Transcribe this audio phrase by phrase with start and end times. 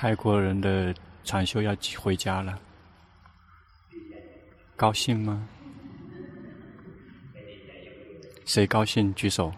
[0.00, 2.56] 泰国人的禅修要回家了，
[4.76, 5.48] 高兴吗？
[8.44, 9.52] 谁高兴举手？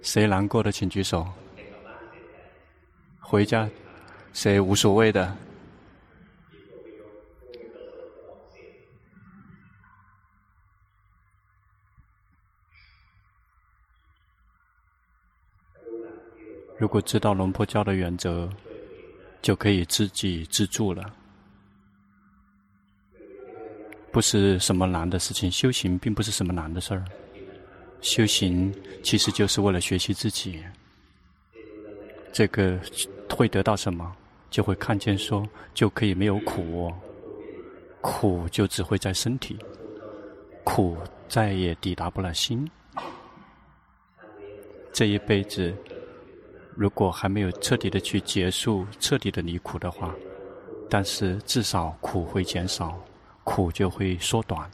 [0.00, 1.30] 谁难过的请举手。
[3.18, 3.68] 回家，
[4.32, 5.36] 谁无所谓的？
[16.80, 18.48] 如果知道龙婆教的原则，
[19.42, 21.12] 就可以自给自足了。
[24.10, 27.04] 不是什么难的事情，修行并不是什么难的事儿。
[28.00, 30.64] 修行其实就是为了学习自己。
[32.32, 32.80] 这个
[33.28, 34.16] 会得到什么？
[34.48, 36.94] 就会看见说，就可以没有苦哦。
[38.00, 39.58] 苦就只会在身体，
[40.64, 40.96] 苦
[41.28, 42.66] 再也抵达不了心。
[44.94, 45.74] 这一辈子。
[46.80, 50.14] 如果还没有彻底的去结束、彻底的离苦的话，
[50.88, 52.98] 但是至少苦会减少，
[53.44, 54.66] 苦就会缩短。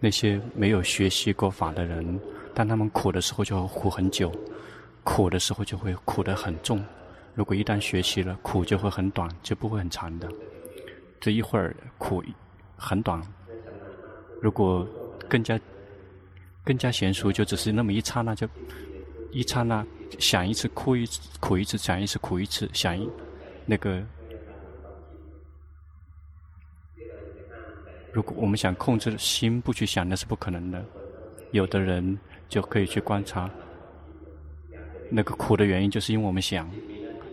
[0.00, 2.18] 那些没有学习过法的人，
[2.54, 4.32] 当他们苦的时候就苦很久，
[5.04, 6.82] 苦的时候就会苦得很重。
[7.34, 10.26] 如果一旦学习了，苦就会很短，就不会很长的。
[11.20, 12.24] 这一会儿苦
[12.78, 13.22] 很短，
[14.40, 14.88] 如果
[15.28, 15.60] 更加
[16.64, 18.48] 更加娴熟，就只是那么一刹那就。
[19.32, 19.86] 一刹那，
[20.18, 23.08] 想一次哭一次，苦一次，想一次苦一次，想一
[23.66, 24.02] 那个。
[28.12, 30.84] 如果我们想控制心不去想，那是不可能的。
[31.52, 33.48] 有的人就可以去观察，
[35.08, 36.68] 那个苦的原因就是因为我们想。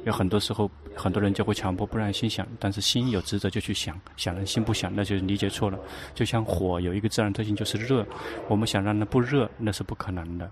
[0.06, 5.78] 有很多时候，很多人就会强迫不让心想，但是心有职责就去想，想了心不想，那就理解错了。
[6.16, 8.06] 就像火有一个自然特性就是热，
[8.48, 10.50] 我们想让它不热，那是不可能的。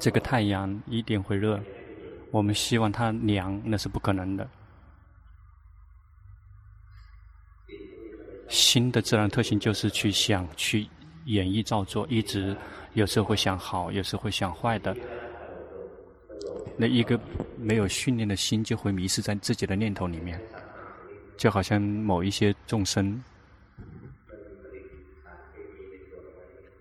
[0.00, 1.60] 这个太阳一定会热，
[2.30, 4.48] 我们希望它凉，那是不可能的。
[8.48, 10.88] 心的自然特性就是去想、去
[11.26, 12.56] 演绎、造作，一直
[12.94, 14.96] 有时候会想好，有时候会想坏的。
[16.78, 17.20] 那一个
[17.58, 20.40] 没有训练的心，就会迷失在自己的念头里面，
[21.36, 23.22] 就好像某一些众生，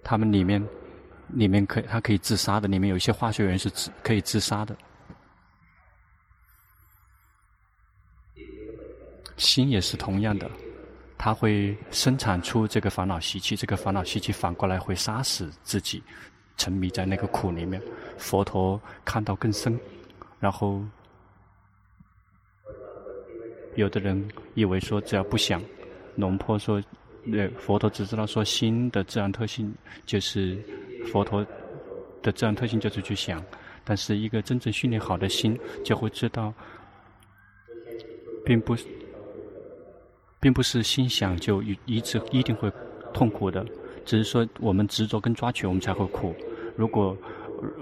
[0.01, 0.65] 他们里面。
[1.33, 2.67] 里面可以，它可以自杀的。
[2.67, 4.75] 里面有一些化学元素是可以自杀的。
[9.37, 10.49] 心也是同样的，
[11.17, 16.03] 它会生产出这个烦恼习气，这个烦恼习气反过来会杀死自己，
[16.57, 17.81] 沉迷在那个苦里面。
[18.17, 19.79] 佛陀看到更深，
[20.39, 20.83] 然后
[23.75, 25.63] 有的人以为说只要不想，
[26.15, 26.83] 龙婆说，
[27.23, 29.73] 那佛陀只知道说心的自然特性
[30.05, 30.61] 就是。
[31.05, 31.45] 佛陀
[32.21, 33.43] 的自然特性就是去想，
[33.83, 36.53] 但是一个真正训练好的心就会知道，
[38.45, 38.85] 并不是，
[40.39, 42.71] 并不是心想就一一直一定会
[43.13, 43.65] 痛苦的，
[44.05, 46.35] 只是说我们执着跟抓取，我们才会苦。
[46.75, 47.17] 如果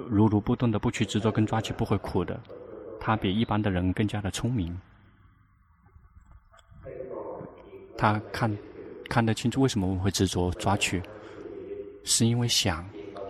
[0.09, 2.39] 如如不动的不去执着跟抓取，不会苦的。
[2.99, 4.77] 他比一般的人更加的聪明，
[7.97, 8.57] 他看
[9.07, 11.01] 看得清楚为什么我们会执着抓取，
[12.03, 12.87] 是因为想。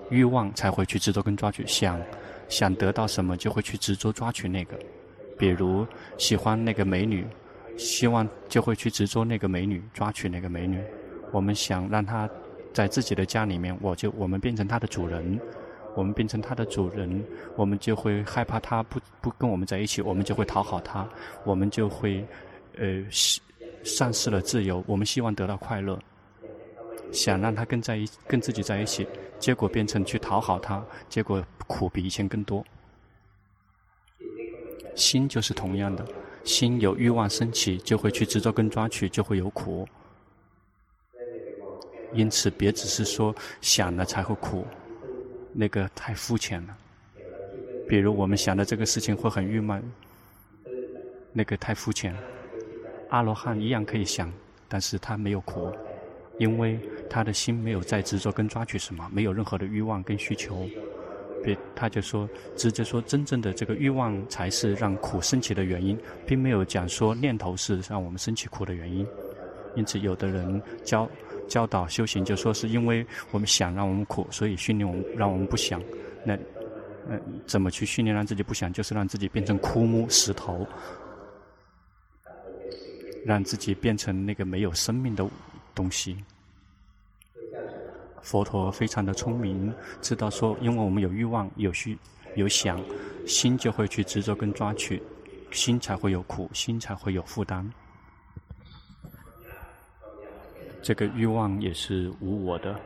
[0.09, 2.01] 欲望才会去执着跟抓取，想
[2.47, 4.78] 想得到什么就会去执着抓取那个，
[5.38, 5.85] 比如
[6.18, 7.25] 喜欢那个美女，
[7.78, 10.81] 希望就会去执着那个美女，抓取那个美女。
[11.31, 12.29] 我们想让她
[12.73, 15.40] 在自己的家里面，我就我们变成她的主人，
[15.94, 17.22] 我们变成她的主人，
[17.56, 21.06] 我们就会害怕她不不跟我们在一起，我们就会讨好她，
[21.44, 22.25] 我们就会
[22.78, 23.03] 呃
[23.84, 24.81] 丧失了自由。
[24.88, 26.00] 我们希望得到快乐，
[27.12, 29.06] 想让她跟在一跟自己在一起。
[29.39, 32.63] 结果变成去讨好他，结果苦比以前更多。
[34.95, 36.05] 心就是同样的，
[36.43, 39.87] 心有欲望升起，就会去执着跟抓取，就会有苦。
[42.13, 44.65] 因此，别只是说想了才会苦，
[45.53, 46.75] 那个太肤浅了。
[47.87, 49.83] 比如我们想的这个事情会很郁闷，
[51.31, 52.16] 那个太肤浅。
[53.09, 54.31] 阿罗汉一样可以想，
[54.67, 55.72] 但是他没有苦。
[56.40, 60.67] 因为他的心没有在执着跟抓取什么，没有任何的欲望跟需求，
[61.43, 69.05] 别他就说直接说真正的这个欲望才是让苦升起的原因，并没有讲说念头是让我们升起苦的原因。
[69.75, 71.09] 因此，有的人教
[71.47, 75.81] 教导修行，就说是因为我们想让我们苦，所以训练我们让我们不想。
[76.25, 76.37] 那
[77.09, 78.71] 嗯，怎么去训练让自己不想？
[78.71, 80.67] 就是让自己变成枯木石头，
[83.25, 85.27] 让自己变成那个没有生命的。
[85.75, 86.17] 东西，
[88.28, 91.97] 佛陀非常的聪明，知道说，因为我们有欲望、有需、
[92.35, 92.78] 有想，
[93.26, 95.02] 心就会去执着跟抓取，
[95.50, 97.66] 心才会有苦，心才会有负担。
[100.82, 102.78] 这个欲望也是无我的，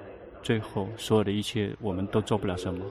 [0.43, 2.85] 最后所有的一切我们都做不了什么。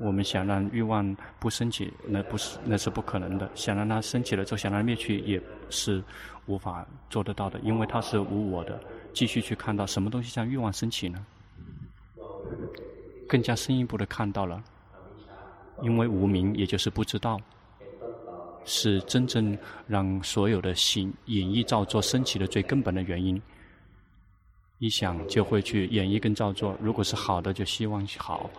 [0.00, 3.46] 我们想让欲望不升起，那不是那是不可能的。
[3.54, 6.02] 想让它升起了之后，想让它灭去，也是
[6.46, 8.80] 无法做得到的，因为它是无我的。
[9.14, 11.24] 继续去看到什么东西像欲望升起呢？
[13.26, 14.62] 更加深一步的看到了，
[15.82, 17.40] 因为无明，也就是不知道，
[18.64, 19.56] 是真正
[19.86, 23.40] 让所有的心演绎造作升起的最根本的原因。
[24.78, 28.50] 一想就会去演绎跟造作，如果是好的，就希望好。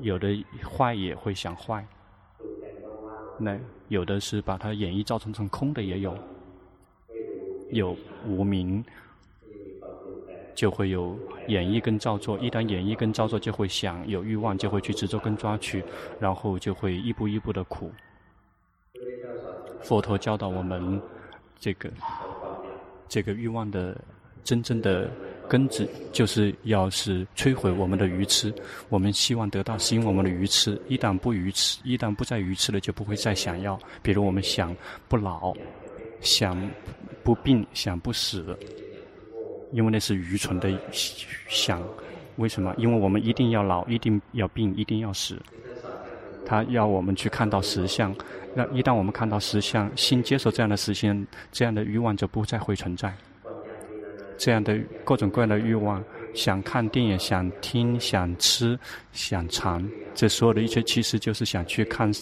[0.00, 1.86] 有的坏也会想坏，
[3.38, 3.56] 那
[3.88, 6.18] 有的是把它演绎造成成空的也有，
[7.70, 8.84] 有无明，
[10.54, 11.18] 就会有
[11.48, 12.38] 演绎跟造作。
[12.38, 15.82] 一旦演绎跟造作，就会想有欲望，就会去执着跟抓取，
[16.18, 17.90] 然后就会一步一步的苦。
[19.82, 21.00] 佛陀教导我们，
[21.58, 21.90] 这个
[23.08, 24.00] 这个欲望的
[24.42, 25.10] 真正的。
[25.46, 28.50] 根子就是要是摧毁我们的愚痴，
[28.88, 33.78] 我们希望得到是因为我们的愚痴，一旦不愚痴，一旦不再愚痴了，就不会再想要。
[34.02, 34.74] 比如我们想
[35.06, 35.52] 不老，
[36.22, 36.58] 想
[37.22, 38.58] 不病，想不死，
[39.74, 40.72] 因为那是愚蠢的
[41.48, 41.82] 想。
[42.36, 42.74] 为什么？
[42.76, 45.38] 因为我们一定要老，一定要病，一定要死。
[46.46, 48.14] 他要我们去看到实相，
[48.54, 53.14] 那一旦我们看到实相，心接受这样的实相，这样的欲望就不再会存在。
[54.36, 56.02] 这样的各种各样的欲望，
[56.34, 58.76] 想看电影、想听、想吃、
[59.12, 62.12] 想尝，这所有的一切，其实就是想去看，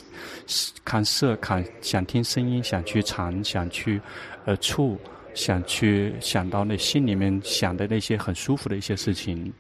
[0.84, 3.99] 看色、看想听声音、想去尝、想去
[4.44, 4.99] 呃触、
[5.34, 9.52] 想去想到那心里面想的那些很舒服的一些事情，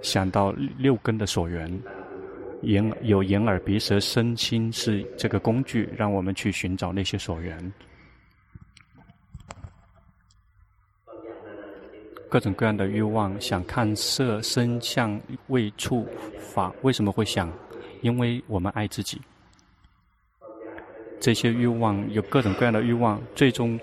[0.00, 1.80] 想到六根的所缘，
[2.62, 7.72] 眼有眼耳鼻舌身心是这个工具，让我们去寻找那些所缘。
[12.30, 16.06] 各种各样的欲望，想看色、声、相、味、触、
[16.38, 17.50] 法，为什么会想？
[18.02, 19.20] 因为我们爱自己。
[21.20, 23.78] 这些欲望有各种各样的欲望，最终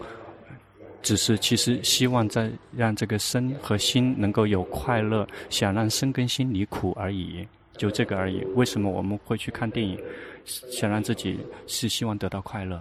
[1.01, 7.47] 只是其实希望在让这个身和心能够有快乐，想让身跟心离苦而已，
[7.77, 8.43] 就这个而已。
[8.55, 9.99] 为什么我们会去看电影？
[10.45, 12.79] 想让自己是希望得到快乐。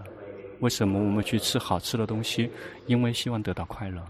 [0.61, 2.49] 为什么我们去吃好吃的东西？
[2.87, 4.03] 因为希望得到快乐。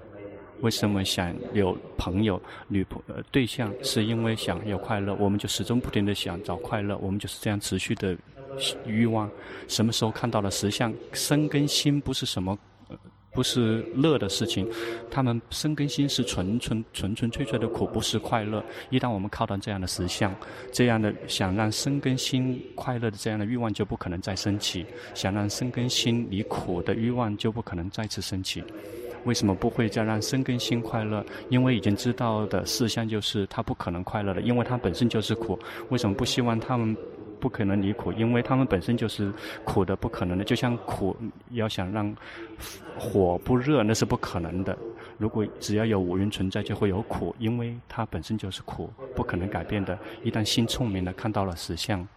[0.61, 3.73] 为什么想有朋友、女朋呃对象？
[3.83, 8.17] 是因为想有快乐，我们就始终不停地想找快乐，我们就是这样持续的
[8.87, 9.31] 欲望。
[9.69, 10.93] 什么时候看到了实相？
[11.13, 12.59] 生跟心不是什么，
[13.33, 14.69] 不是乐的事情，
[15.11, 18.63] 他们生跟心是纯纯纯纯粹粹的苦，不是快乐。
[18.91, 20.35] 一旦我们靠到这样的实相，
[20.71, 28.63] 这样的想让生跟心快乐的这样的欲望就不可能再升起，想让生跟心离苦的欲望就不可能再次升起。
[29.25, 31.25] 为什么不会再让生跟心快乐？
[31.49, 35.59] 因为已经知道的事项就是他不可能快乐的，因为他本身就是苦。
[35.89, 36.95] 为什么不希望他们
[37.45, 38.11] 不可能离苦？
[38.15, 39.31] 因为他们本身就是
[39.65, 40.45] 苦的，不可能的。
[40.45, 41.15] 就像苦，
[41.51, 42.17] 要想让
[42.99, 44.75] 火不热，那是不可能的。
[45.19, 49.99] 如果只要有五蕴存在，就会有苦，因为它本身就是苦，不可能改变的。
[50.23, 52.09] 一旦心聪明了，看到了实相，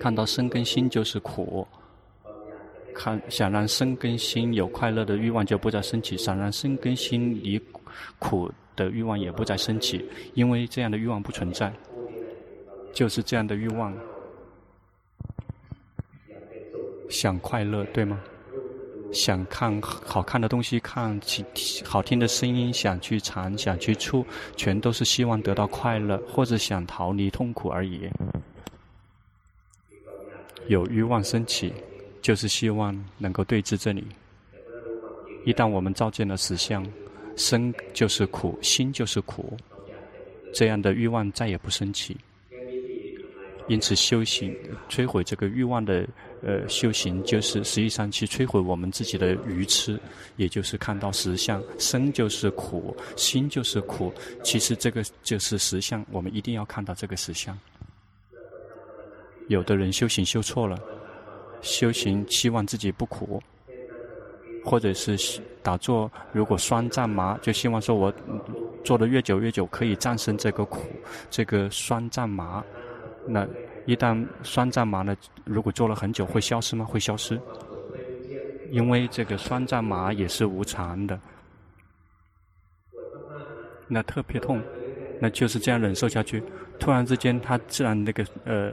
[0.00, 1.68] 看到身跟心就是苦。
[2.94, 7.60] 看，想让身跟心有快乐的欲望就不再升起，想让身跟心离
[8.18, 11.70] 苦的欲望也不再升起，因为这样的欲望不存在，
[12.94, 13.94] 就是这样的欲望，
[17.08, 18.20] 想快乐，对吗？
[19.12, 21.20] 想看好看的东西，看
[21.84, 24.24] 好听的声音，想去尝，想去触，
[24.56, 28.08] 全都是希望得到快乐，或者想逃离痛苦而已。
[30.68, 31.72] 有欲望升起。
[32.22, 34.06] 就是希望能够对治这里。
[35.44, 36.86] 一旦我们照见了实相，
[37.34, 39.56] 生就是苦，心就是苦，
[40.54, 42.16] 这样的欲望再也不升起。
[43.66, 44.56] 因此，修行
[44.88, 46.06] 摧毁这个欲望的
[46.42, 49.98] 呃修行，就是实际上去摧毁我们自己的愚痴，
[50.36, 54.12] 也就是看到实相，生就是苦，心就是苦。
[54.42, 57.58] 其实这个就是实相，我们一定要看到这个实相。
[59.48, 60.78] 有的人修行修错了。
[61.60, 63.40] 修行希望自己不苦，
[64.64, 68.12] 或者是打坐，如果酸胀麻，就希望说我
[68.82, 70.88] 做的越久越久，可以战胜这个苦，
[71.30, 72.64] 这个酸胀麻。
[73.28, 73.46] 那
[73.86, 76.84] 一旦酸胀麻呢，如果做了很久，会消失吗？
[76.84, 77.40] 会消失，
[78.70, 81.18] 因为这个酸胀麻也是无常的。
[83.88, 84.62] 那特别痛，
[85.20, 86.42] 那就是这样忍受下去。
[86.78, 88.72] 突然之间他自然那个呃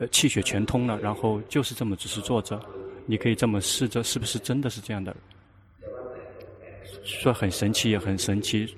[0.00, 2.60] 呃气血全通了，然后就是这么只是坐着，
[3.06, 5.14] 你可以这么试着，是不是真的是这样的？
[7.04, 8.76] 说很神奇也很神奇，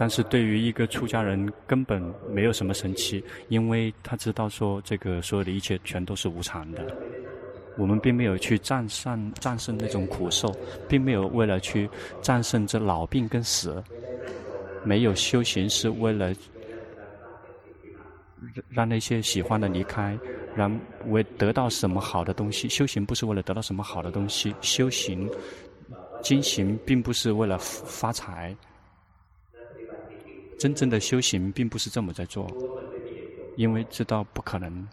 [0.00, 2.00] 但是对于一个出家人根本
[2.30, 6.86] 没有什么神奇，因为他知道说这个所有的一切全都是无常的。
[7.76, 10.54] 我们并没有去战胜战胜那种苦受，
[10.88, 11.90] 并没有为了去
[12.22, 13.82] 战胜这老病跟死，
[14.84, 16.32] 没有修行是为了
[18.68, 20.16] 让那些喜欢的离开，
[20.54, 22.68] 让为得到什么好的东西。
[22.68, 25.28] 修行不是为了得到什么好的东西，修行。
[26.20, 28.52] 经行并不是为了发财，
[30.58, 32.46] 真正的修行并不是这么在做，
[33.56, 34.86] 因为知道不可能。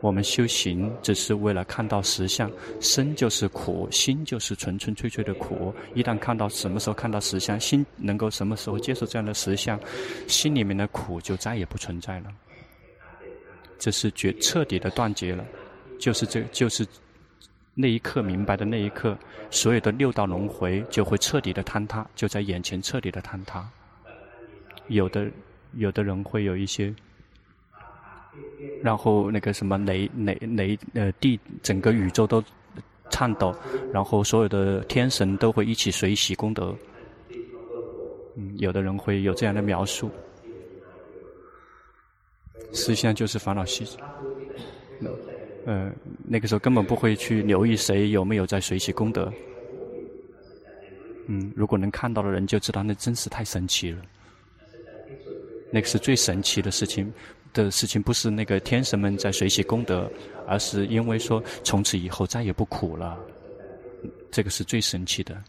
[0.00, 5.72] 我们修行只是为了看到实相，身就是苦，心就是纯纯粹粹的苦。
[5.94, 9.78] 一旦看到什么时候看到实相，心能够什么时候接受这样的实相，
[10.26, 12.32] 心里面的苦就再也不存在了。
[13.78, 15.44] 这是绝彻底的断绝了，
[15.98, 16.86] 就是这就是。
[17.74, 19.16] 那一刻明白的那一刻，
[19.50, 23.66] 所有的六道轮回就会彻底的坍塌，就在眼前彻底的坍塌。
[24.92, 25.30] 有的
[25.74, 26.94] 有的人会有一些，
[28.82, 32.42] 然后那个什么雷雷雷呃地整个宇宙都
[33.10, 33.54] 颤抖，
[33.92, 36.74] 然后所有的天神都会一起随喜功德。
[38.36, 40.10] 嗯，有的人会有这样的描述，
[42.72, 43.84] 实际上就是烦恼习。
[45.66, 45.92] 呃，
[46.24, 49.30] 那个时候根本不会去留意谁有没有在随喜功德。
[51.26, 54.02] 嗯，如果能看到的人就知道，那真是太神奇了。
[55.72, 57.12] 那个是最神奇的事情
[57.52, 60.08] 的事情，不是那个天神们在随喜功德，
[60.46, 63.18] 而是因为说从此以后再也不苦了。
[64.30, 65.42] 这个是最神奇的。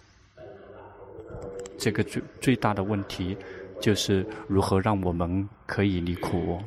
[1.77, 3.35] 这个最最大的问题
[3.81, 6.59] 就是如何让我们可以离苦。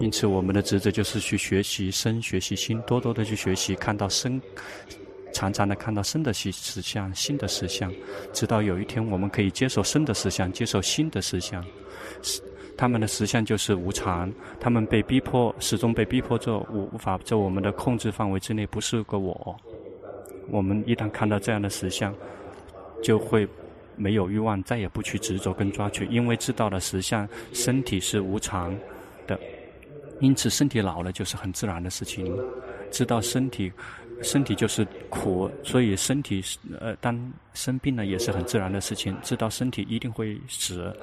[0.00, 4.40] 因此，我们的职责就是去学习身，学习心，多多的去学习，看到身，
[5.32, 7.92] 常常的看到生的实实相，新的实相，
[8.32, 11.64] 直到有一天我们可以接受生的实相，接受新的实相。
[12.76, 19.56] 他们的实相就是无常，他们被逼迫，始终被逼迫着，无无法在我们的控制范围之内，不是个我。
[20.48, 22.14] 我们一旦看到这样的实相，
[23.02, 23.46] 就会
[23.94, 28.76] 没有欲望，再也不去执着跟抓取，因为知道了实相，身体是无常
[29.26, 29.38] 的。
[30.20, 32.34] 因此，身体老了就是很自然的事情。
[32.90, 33.72] 知道身体，
[34.22, 36.42] 身体就是苦，所以身体
[36.80, 39.16] 呃，当生病了也是很自然的事情。
[39.22, 40.94] 知道身体一定会死，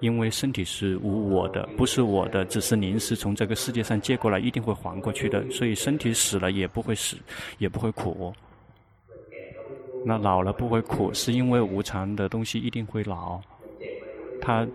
[0.00, 5.44] 因为身体是无我的，不是我的，只是临时从这个世界上借过来，一定会还过去的。
[5.50, 7.16] 所以身体死了也不会死，
[7.58, 8.32] 也不会苦。
[10.04, 13.40] 那老了不会苦，是因为无常的东西一定会老。
[14.40, 14.66] 他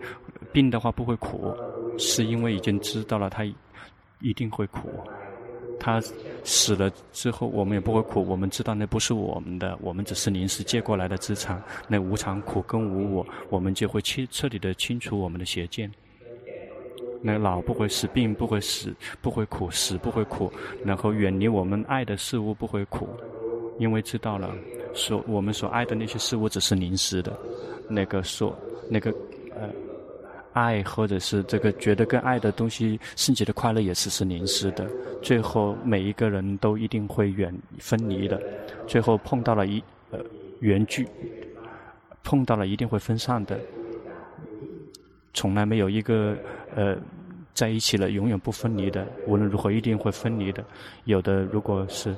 [0.52, 1.54] 病的话不会苦。
[1.96, 3.44] 是因为已经知道了他
[4.20, 4.90] 一定会苦，
[5.84, 6.00] 他
[6.44, 8.24] 死了之后我们也不会苦。
[8.26, 11.62] 我们知道那不是我们的，我们只是临时借过来的资产。
[11.86, 15.92] 那无常苦跟无我，我们就会彻彻底的清除我们的邪见。
[17.20, 20.50] 那老不会死，病不会死，不会苦，死不会苦，
[20.82, 23.06] 然后远离我们爱的事物不会苦，
[23.78, 24.56] 因为知道了
[24.94, 27.38] 所我们所爱的那些事物只是临时的，
[27.90, 29.10] 那个所那个
[29.54, 29.68] 呃。
[30.54, 34.88] 爱，或者是这个觉得跟爱的东西，圣洁的快乐也是是临时的。
[35.20, 38.40] 最后每一个人都一定会远分离的，
[38.86, 40.18] 最后碰到了一呃
[40.60, 41.06] 缘聚，
[42.22, 43.58] 碰到了一定会分散的。
[45.32, 46.36] 从来没有一个
[46.74, 46.96] 呃
[47.52, 50.64] 在一起了永远不分离的，无论如何一定会分离的。
[51.04, 52.14] 有的如果是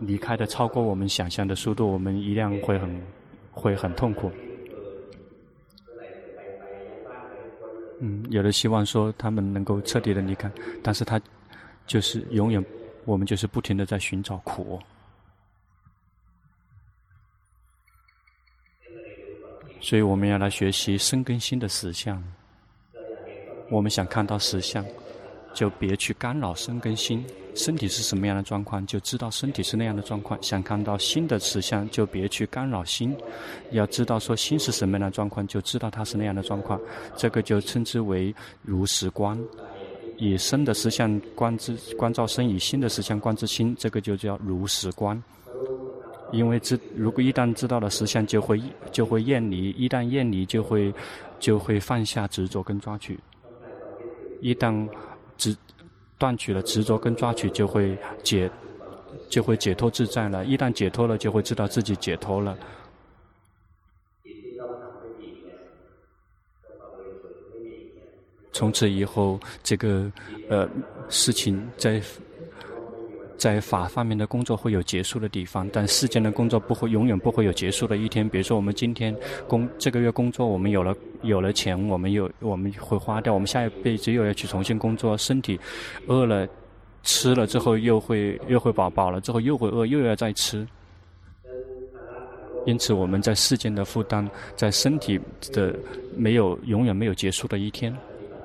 [0.00, 3.02] 离开的超过我们想象的速度，我们一样会很
[3.50, 4.30] 会很痛苦。
[8.06, 10.50] 嗯，有的希望说他们能够彻底的离开，
[10.82, 11.18] 但是他
[11.86, 12.62] 就是永远，
[13.06, 14.78] 我们就是不停的在寻找苦。
[19.80, 22.22] 所以我们要来学习生根心的实相。
[23.70, 24.84] 我们想看到实相，
[25.54, 27.24] 就别去干扰身跟心。
[27.54, 30.36] 身体是什么样的状况，就知道身体是那样的状况。
[30.42, 33.16] 想看到心的实相，就别去干扰心。
[33.70, 36.80] 要知道说心是什么样的状况，就知道它是那样的状况。
[37.16, 39.38] 这个就称之为如实观。
[40.16, 45.22] 以身的实相观之观照身，以心的实相观之心，这个就叫如实观。
[46.32, 50.92] 因为知如果一旦知道了实相，就会就会厌离；一旦厌离，就会
[51.38, 53.16] 就会放下执着跟抓取。
[54.40, 54.88] 一旦
[55.36, 55.56] 执，
[56.18, 58.50] 断取了执着跟抓取就会解，
[59.28, 62.56] 就会解脱自在了，一旦解脱了就会知道自己解脱了。
[68.52, 70.10] 从此以后，这个
[70.48, 70.68] 呃
[71.08, 72.00] 事情在。
[73.36, 78.28] 在法方面的工作会有结束的地方，但世间的工作不会永远不会有结束的一天。
[78.28, 79.14] 比如说，我们今天
[79.48, 85.16] 工这个月工作，我们有了有了钱，我们有我们会花掉，我们下一辈子又要去重新工作。
[85.18, 85.58] 身体
[86.06, 86.46] 饿了
[87.02, 90.66] 吃了之后，又会又会饱饱了之后又会饿，又要再吃。
[92.66, 94.26] 因此，我们在世间的负担，
[94.56, 95.20] 在身体
[95.52, 95.74] 的
[96.16, 97.94] 没有永远没有结束的一天。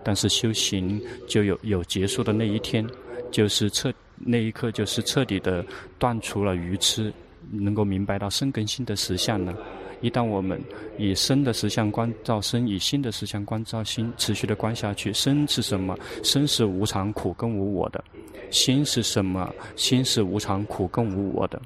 [0.04, 2.86] 但是修行就有有结束的那一天，
[3.32, 5.66] 就是彻那一刻就是彻底的
[5.98, 7.12] 断除了愚痴，
[7.52, 9.56] 能够明白到生跟心的实相呢。
[10.02, 10.62] 一旦我们
[10.98, 15.98] 以生的实相观照生，以心的实相观照心，持续的观下去，生是什么？
[16.24, 18.02] 生是无常、苦跟无我的。
[18.50, 19.54] 心是什么？
[19.76, 21.62] 心是无常、苦跟无我的。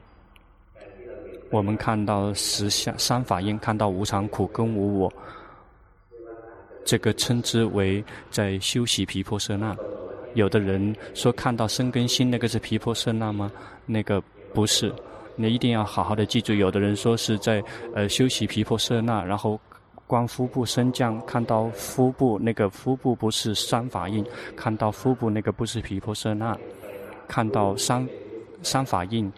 [1.52, 5.14] 我们看到实相三法印，看到无常、苦跟无我。
[6.84, 9.78] 这个称之为在修习毗婆舍那。
[10.34, 13.52] 有的人说看到生根心，那个是皮婆舍那吗？
[13.86, 14.22] 那个
[14.54, 14.94] 不是。
[15.36, 16.54] 你一定要好好的记住。
[16.54, 17.64] 有的人说是在
[17.96, 19.60] 呃修习皮婆舍那，然后
[20.06, 24.24] 观腹部升降，看到腹部那个腹部不是三法印，
[24.56, 26.56] 看到腹部那个不是皮婆舍那，
[27.28, 28.08] 看到三
[28.62, 29.32] 三法印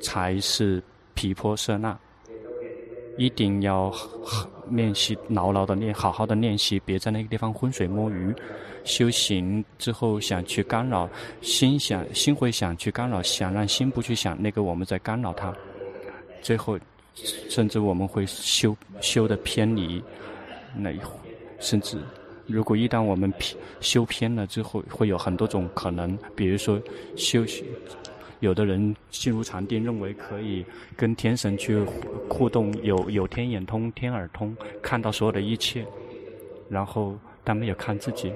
[0.00, 0.82] 才是
[1.14, 1.98] 皮婆舍那。
[3.16, 3.92] 一定要
[4.70, 8.34] 练习，牢牢的练，好好的练习，别在那个地方浑水摸鱼。
[8.84, 11.08] 修行之后想去干扰
[11.40, 15.54] 心想，心会想去干扰，想让心不去想，那个我们在干扰它。
[16.42, 16.78] 最后，
[17.48, 20.02] 甚至我们会修修的偏离，
[20.76, 20.90] 那
[21.60, 21.96] 甚至
[22.46, 26.78] 如果一旦我们偏修偏了之后，会有很多种可能，比如说
[27.16, 27.64] 修行。
[28.44, 30.64] 有的人进入禅定，认为可以
[30.96, 31.82] 跟天神去
[32.28, 35.84] 互动，有有天眼通、天耳通，看到所有的一切，
[36.68, 38.30] 然后但没有看自己，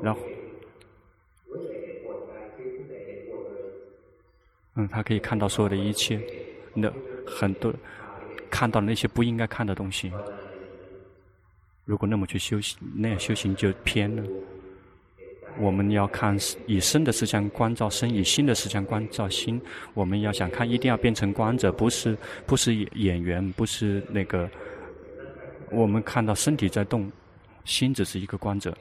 [0.00, 0.20] 然后，
[4.76, 6.20] 嗯，他可以看到所有的一切，
[6.72, 6.90] 那
[7.26, 7.74] 很多
[8.48, 10.12] 看到那些不应该看的东西，
[11.84, 14.22] 如果那么去修行，那样修行就偏了。
[15.58, 16.36] 我们要看
[16.66, 19.60] 以身的实相观照身，以心的实相观照心。
[19.94, 24.48] 我们要想看，一定要变成观者，不是不是演员，不是那个。
[25.70, 27.10] 我们看到身体在动，
[27.64, 28.72] 心只是一个观者；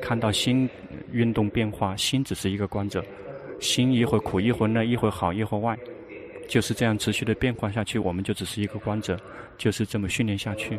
[0.00, 0.68] 看到心
[1.12, 3.04] 运动变化，心只是一个观者。
[3.60, 5.78] 心一会苦，一会乐，一会好，一会坏，
[6.48, 9.18] 就是这样持续的变化下去，我们就只是一个观者，
[9.56, 10.76] 就是这么训练下去。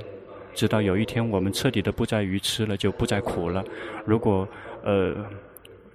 [0.53, 3.63] 直到有一天，我们彻底的不再愚痴了，就不再苦了。
[4.05, 4.47] 如果
[4.87, 5.29] 呃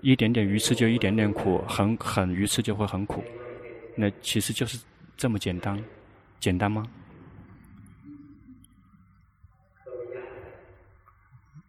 [0.03, 3.25] 一点点愚痴就一点点苦，很很愚痴就会很苦，
[3.97, 4.79] 那其实就是
[5.17, 5.83] 这么简单，
[6.41, 6.87] 简单吗？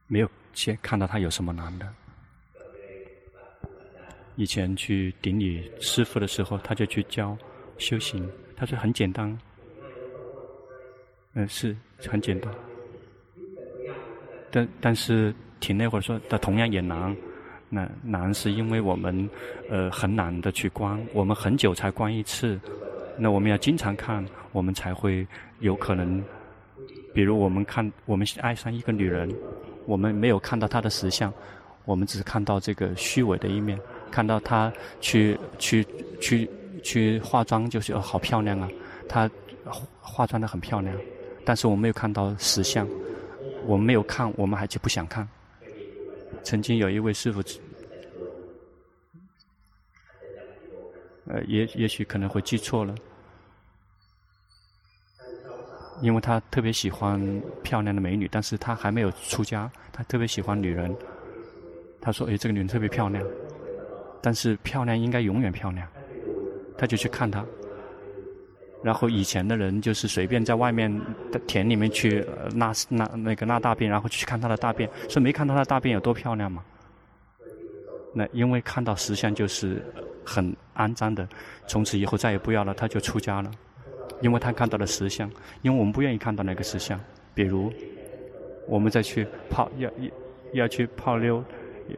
[0.08, 1.88] 没有先看到他有什么难的。
[4.36, 7.38] 以前去顶礼师傅的时候，他就去教
[7.78, 9.40] 修行，他说很简单，
[11.36, 11.74] 嗯、是
[12.10, 12.54] 很简单。
[14.52, 15.34] 但但是
[15.64, 17.16] 挺那会儿说的同样也难，
[17.70, 19.30] 那难是因为我们
[19.70, 22.60] 呃很难的去观，我们很久才观一次，
[23.18, 25.26] 那我们要经常看，我们才会
[25.62, 26.22] 有可能。
[27.14, 29.34] 比如我们看，我们爱上一个女人，
[29.86, 31.32] 我们没有看到她的实相，
[31.86, 33.80] 我们只是看到这个虚伪的一面，
[34.12, 35.88] 看到她去去
[36.20, 36.50] 去
[36.84, 38.68] 去化妆，就是哦好漂亮啊，
[39.08, 39.32] 她
[40.02, 40.94] 化妆得很漂亮，
[41.46, 42.86] 但是我没有看到实相。
[43.66, 45.26] 我们没有看，我们还就不想看。
[46.42, 47.42] 曾经有一位师傅，
[51.28, 52.96] 呃，也也许可能会记错了，
[56.02, 57.20] 因为他特别喜欢
[57.62, 60.96] 漂亮的美女，但是他还没有出家，他特别喜欢女人。
[62.02, 63.26] 他说：“哎，这个女人特别漂亮，
[64.22, 65.88] 但是漂亮应该永远漂亮。”
[66.78, 67.46] 他就去看她。
[68.84, 70.94] 然后以前的人就是随便在外面
[71.32, 72.20] 的田里面去
[72.54, 76.62] 拉拉那个拉大便，然后去看他的大便，说没看到他的大便有多漂亮嘛？
[78.14, 79.82] 那因为看到石像就是
[80.24, 81.28] 很肮脏的，
[81.66, 83.50] 从此以后再也不要了，他就出家了，
[84.22, 85.32] 因为他看到了石像。
[85.62, 87.00] 因为我们不愿意看到那个石像，
[87.34, 87.72] 比如
[88.68, 90.10] 我们再去泡要要
[90.54, 91.44] 要去泡妞，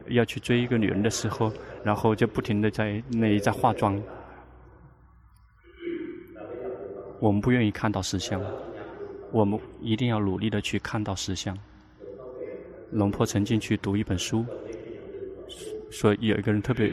[0.08, 4.00] 要去追一个女人的时候，然后就不停的在那里在化妆。
[7.18, 8.40] 我们不愿意看到实相，
[9.32, 11.56] 我们一定要努力的去看到实相。
[12.90, 14.44] 龙婆曾经去读一本书，
[15.90, 16.92] 说有一个人特别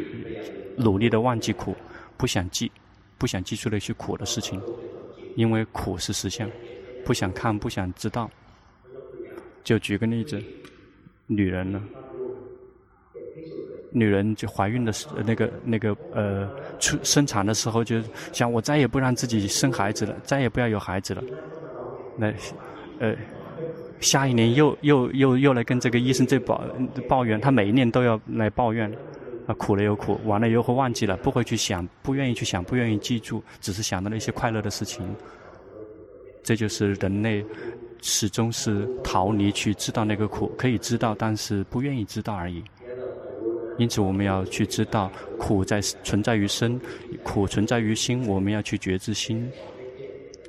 [0.78, 1.76] 努力的忘记苦，
[2.18, 2.72] 不想记，
[3.18, 4.62] 不想记住那些苦的事情，
[5.36, 6.50] 因为苦是实相，
[7.06, 8.30] 不想看，不想知道。
[9.64, 10.42] 就举个例子，
[11.28, 11.82] 女人呢，
[13.94, 18.02] 女人就怀孕的时那个那个呃出生产的时候，就
[18.32, 21.24] 想我再也不让自己生孩子了，再也不要有孩子了。
[22.18, 22.34] 那
[23.00, 23.16] 呃
[24.00, 26.62] 下一年又又又又来跟这个医生在抱
[27.08, 28.92] 抱怨，他每一年都要来抱怨，
[29.48, 35.16] 啊苦了又苦，完了又会忘记了，不会去想，不愿意去想，不愿意记住，只是想到那些快乐的事情。
[36.44, 37.46] 这就是人类
[38.02, 42.62] 始终是逃离去知道那个苦，可以知道，但是不愿意知道而已。
[43.78, 46.80] 因此，我们要去知道苦在存在于身，
[47.24, 48.28] 苦存在于心。
[48.28, 49.50] 我们要去觉知心，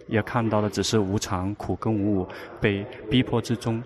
[0.09, 2.29] 要看到的只是无常、苦跟无我。
[2.61, 3.83] 被逼迫之中，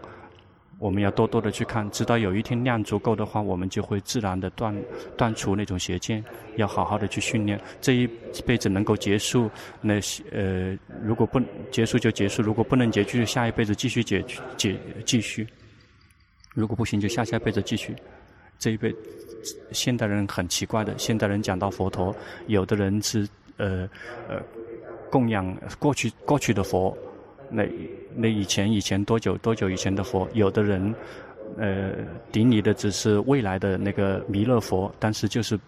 [0.78, 4.74] 我们要多多的去看，直到有一天量足够的话，我们就会自然的断
[5.16, 6.24] 断除那种邪见。
[6.56, 8.08] 要好好的去训练，这一
[8.44, 9.48] 辈子能够结束，
[9.80, 10.00] 那
[10.32, 14.24] 呃，如果不结束就结束，如果不能结束，下一辈子继续解
[14.56, 15.46] 解继续。
[16.54, 17.94] 如果不行，就下下辈子继续。
[18.58, 18.92] 这一辈。
[19.72, 22.14] 现代人很奇怪的，现代人讲到佛陀，
[22.46, 23.88] 有的人是呃
[24.28, 24.40] 呃
[25.10, 26.96] 供养过去过去的佛，
[27.50, 27.64] 那
[28.14, 30.94] 那以前以前多久多久以前的佛，有的人
[31.56, 31.92] 呃
[32.30, 35.58] 顶礼的只是未来的那个弥勒佛，但是就是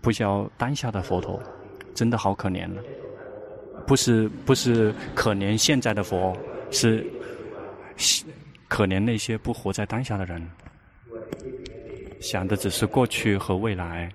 [0.00, 1.40] 不教当下的佛陀，
[1.94, 2.82] 真的好可怜了。
[3.86, 6.36] 不是不是可怜现在的佛，
[6.70, 7.04] 是
[8.68, 10.40] 可怜那些不活在当下的人。
[12.22, 14.08] 想的只是过去和未来，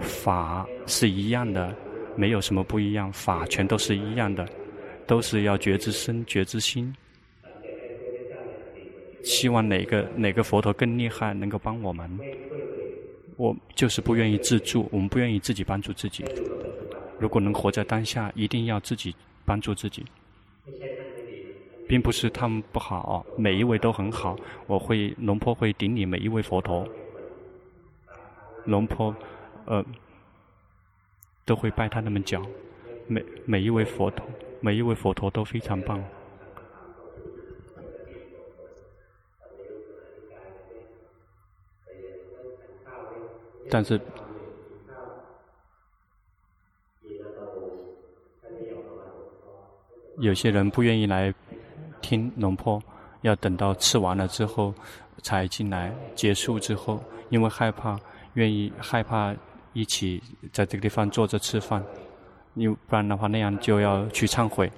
[0.00, 1.74] 法是一样的，
[2.14, 4.48] 没有什么不一样，法全都是一样的，
[5.04, 6.94] 都是要觉知身、觉知心。
[9.24, 12.08] 希望哪个哪个佛陀更厉害，能够帮我们。
[13.36, 16.24] 我就是不愿意自助，我们不愿意自己帮助自己。
[17.18, 20.04] 如果能活在当下，一定要自己帮助自己。
[21.88, 24.36] 并不是他们不好，每一位都很好。
[24.66, 26.88] 我会龙婆会顶礼每一位佛陀，
[28.64, 29.14] 龙婆
[29.66, 29.84] 呃
[31.44, 32.40] 都会拜他们脚。
[33.08, 34.24] 每每一位佛陀，
[34.60, 36.02] 每一位佛陀都非常棒。
[43.68, 44.00] 但是
[50.18, 51.34] 有些人不愿意来。
[52.02, 52.82] 听龙婆，
[53.22, 54.74] 要等到吃完了之后
[55.22, 55.90] 才进来。
[56.14, 57.98] 结束之后，因为害怕，
[58.34, 59.34] 愿意害怕
[59.72, 61.82] 一起在这个地方坐着吃饭，
[62.54, 64.70] 因不然的话那样就要去忏悔。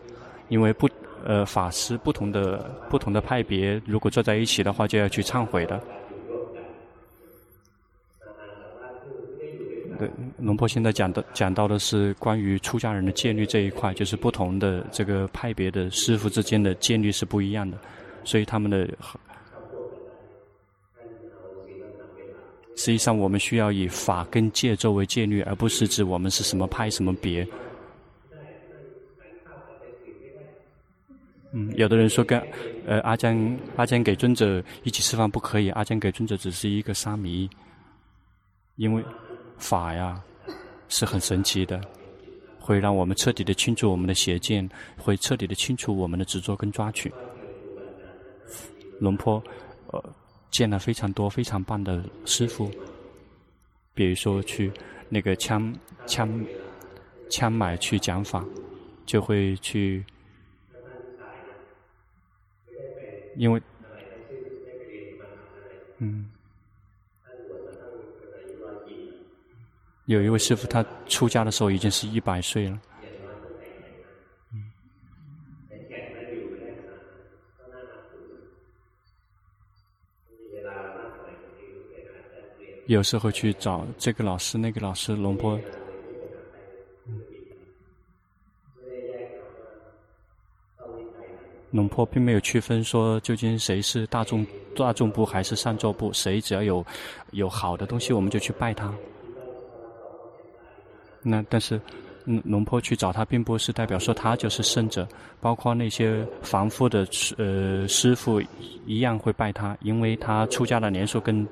[0.48, 0.88] 因为不
[1.24, 5.80] 呃法师不同的不同的派别，如果坐在一起的话，就要去忏悔的。
[9.98, 17.78] 对，龙婆现在讲的讲到的是关于出家人的戒律这一块，就是不同的这个派别的师傅之间的戒律是不一样的，
[18.24, 18.88] 所以他们的
[22.76, 27.46] 实际上我们需要以法跟戒作为戒律，而不是指我们是什么派什么别。
[31.52, 32.42] 嗯，有的人说跟
[32.84, 37.48] 呃阿江阿江给尊者一起吃饭不可以，阿江给尊者只是一个沙弥，
[38.74, 39.04] 因为。
[39.58, 40.22] 法呀，
[40.88, 41.80] 是很神奇的，
[42.58, 47.12] 会让我们彻底的清除我们的邪见，会彻底的清除我们的执着跟抓取。
[49.00, 49.42] 龙坡，
[49.88, 50.02] 呃，
[50.50, 52.70] 见了非常多非常棒的师傅，
[53.92, 54.70] 比如说去
[55.08, 55.74] 那个枪
[56.06, 56.44] 枪
[57.28, 58.44] 枪买去讲法，
[59.04, 60.04] 就会去，
[63.36, 63.60] 因为，
[65.98, 66.30] 嗯。
[70.06, 72.78] 有一位师傅，他出家的时候已经是一百岁了。
[82.86, 85.58] 有时候去找这个老师、那个老师，龙坡。
[91.70, 96.84] 龙坡并没有区分说究竟谁是大众大众部还是上座部，谁只要有
[97.32, 98.94] 有好的东西，我们就去拜他。
[101.24, 101.80] 那但是，
[102.26, 105.08] 嗯，龙婆去找他，并不是代表说他就是圣者，
[105.40, 107.04] 包括那些凡夫的
[107.38, 108.40] 呃师傅
[108.86, 111.46] 一样会拜他，因为他出家的年数更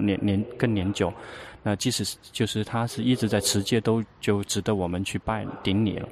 [0.00, 1.12] 年年更年久。
[1.62, 6.08] 那即使就是他是一直在持戒，都就值得我们去拜顶礼了。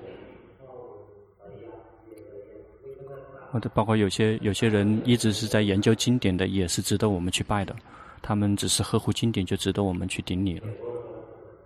[3.50, 7.76] 或者包括有些有些人一直是在研究经典的，也是值得我们去拜的。
[8.22, 10.66] 他们只是呵护经典，就值得我们去顶礼了。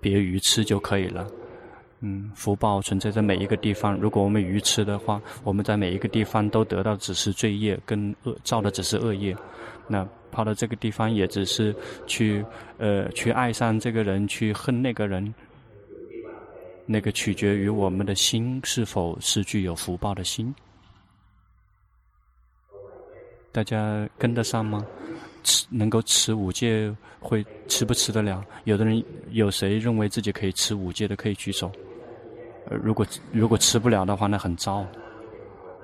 [0.06, 1.26] 别愚痴就可以了。
[1.98, 3.96] 嗯，福报存在在每一个地方。
[3.96, 9.36] 如果我们愚痴的话，我们在每一个地方都得到只是罪业跟恶，造的只是恶业。
[9.88, 11.74] 那跑到这个地方也只是
[12.06, 12.44] 去
[12.78, 15.34] 呃去爱上这个人，去恨那个人。
[16.88, 20.54] 那个取决于我们的心是否是具有福报的心。
[23.50, 24.86] 大家跟得上吗？
[25.46, 28.44] 吃能够吃五戒会吃不吃得了？
[28.64, 31.70] 有的人有谁认为自己可以吃五戒的可以举手？
[32.68, 34.84] 如果如果吃不了的话，那很糟。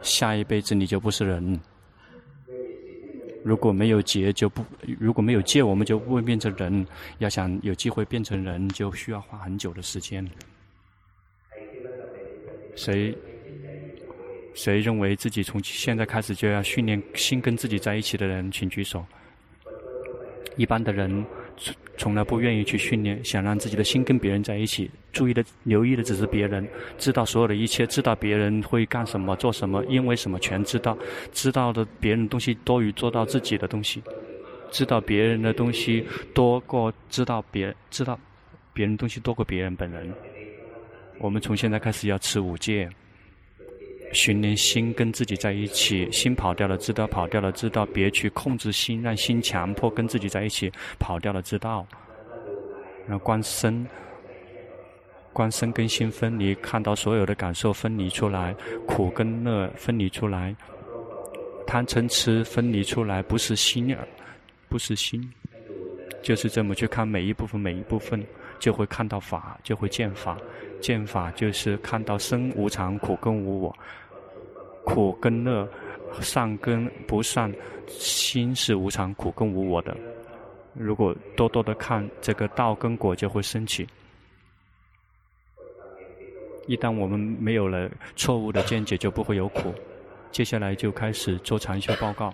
[0.02, 1.60] 下一辈子你就不是人。
[3.44, 4.64] 如果没有戒就不，
[4.98, 6.84] 如果没有戒我们就不会变成人。
[7.18, 10.28] 要想有机会变成人，就需要花很久的时间。
[12.74, 13.16] 谁
[14.54, 19.04] 谁认为自己从现在开始就要训练心跟自己在一起的人，请举手。
[20.56, 21.24] 一般的人
[21.56, 24.90] 从从来不愿意去训练，想让自己的心跟别人在一起。
[25.12, 26.66] 注意的、留意的只是别人，
[26.98, 30.96] 知道所有的一切，知道别人会干什么、做什么、因为什么，全知道。
[31.32, 34.02] 知道的别人的东西多于做到自己的东西，
[34.70, 38.18] 知道别人的东西多过知道别知道
[38.72, 40.10] 别人东西多过别人本人。
[41.18, 42.88] 我们从现在开始要持五戒，
[44.12, 51.86] 训练心跟自己在一起，心跑掉了知道，跑掉了知道，别去控制心，让心强迫跟自己在一起，跑掉了知道。
[53.06, 53.86] 然后观身，
[55.32, 58.54] 观身跟心分离，看到所有的感受分离出来，
[58.86, 60.54] 苦跟乐分离出来，
[61.66, 64.06] 贪嗔痴分离出来，不是心耳，
[64.68, 65.32] 不是心，
[66.22, 68.24] 就是这么去看每一部分每一部分。
[68.60, 70.38] 就会看到法，就会见法。
[70.80, 73.76] 见法就是看到生无常，苦跟无我，
[74.84, 75.68] 苦跟乐，
[76.20, 77.52] 善跟不善，
[77.86, 79.96] 心是无常、苦跟无我的。
[80.74, 83.86] 如果多多的看，这个道跟果就会升起。
[86.66, 89.74] 一旦我们没有了错误的见解，就不会有苦。
[90.30, 92.32] 接下来就开始做禅修报告。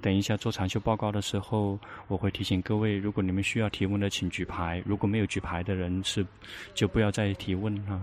[0.00, 6.26] 等一下做禅修报告的时候，我会提醒各位，如果你们需要提问的，请举牌；如果没有举牌的人是，
[6.74, 8.00] 就不要再提问了。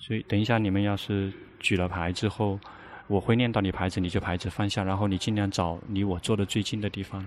[0.00, 2.58] 所以等一下你们要是举了牌之后，
[3.06, 7.24] 我会念到你牌子，你就牌子放下，然后你尽量找离我坐的最近的地方。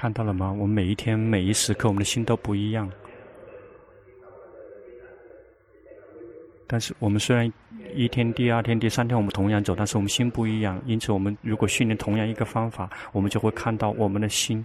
[0.00, 0.50] 看到了吗？
[0.50, 2.90] 我们每一天、每一时刻，我们的心都不一样。
[6.66, 7.52] 但是我们虽然
[7.94, 10.80] 一天、第二天、第三天我们同样走，但是我们心不一样。
[10.86, 14.64] 因此，我们如果训练同样一个方法，我们就会看到我们的心，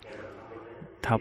[1.01, 1.19] 它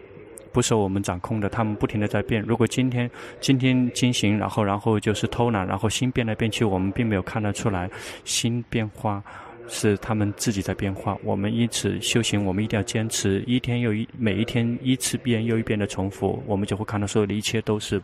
[0.52, 2.40] 不受我们掌控的，他们不停的在变。
[2.42, 7.90] 如果今天今天进行，然后然后就是偷懒，然后心变来变去，我们并没有看得出来
[8.22, 9.20] 心变化。
[9.68, 18.00] 是他们自己在变化，我们因此修行，我们一定要坚持一天又一每一天一次变又一遍的重复，我们就会看到所有的一切都是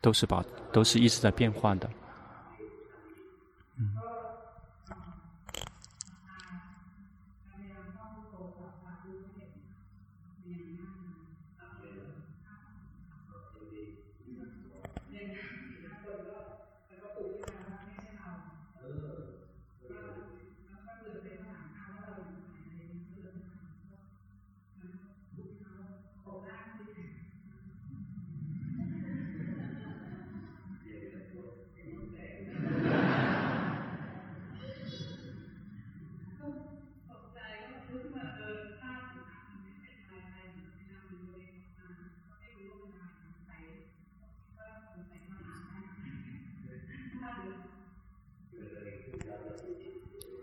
[0.00, 1.88] 都是把都是一直在变换的。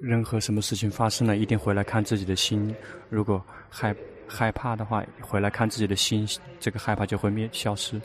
[0.02, 2.76] 任何什么事情发生了，一定回来看自己的心。
[3.08, 3.96] 如果害
[4.28, 6.28] 害怕的话，回来看自己的心，
[6.60, 8.02] 这个害怕就会灭消失。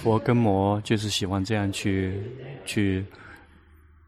[0.00, 2.22] 佛跟魔就是喜欢这样去
[2.64, 3.04] 去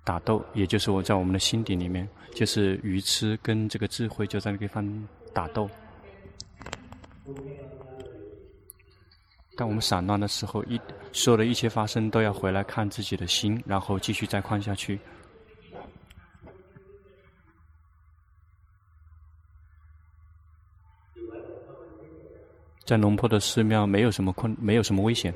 [0.05, 5.69] 打斗，也就是我在我们的心底里面，就是愚痴跟这个智慧就在那个地方打斗。
[9.57, 10.81] 当我们散乱的时候，一
[11.13, 14.99] 所有的一切发生都要回来看自己的心，然后继续再看下去。
[22.87, 25.33] 在龙坡的寺庙没有什么困，没有什么危险，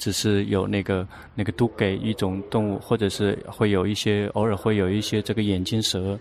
[0.00, 6.18] 只是有那个那个都给一种动物，或者是会有一些偶尔会有一些这个眼镜蛇，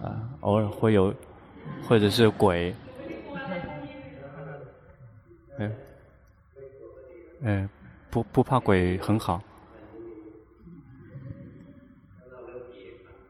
[0.00, 1.12] 啊、偶尔会有，
[1.82, 2.72] 或者是鬼，
[5.58, 5.74] 嗯。
[7.40, 7.68] 嗯，
[8.10, 9.42] 不不怕鬼很好。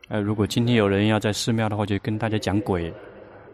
[0.09, 2.93] 呃，如果今天有人要在寺庙的话，就跟大家讲鬼，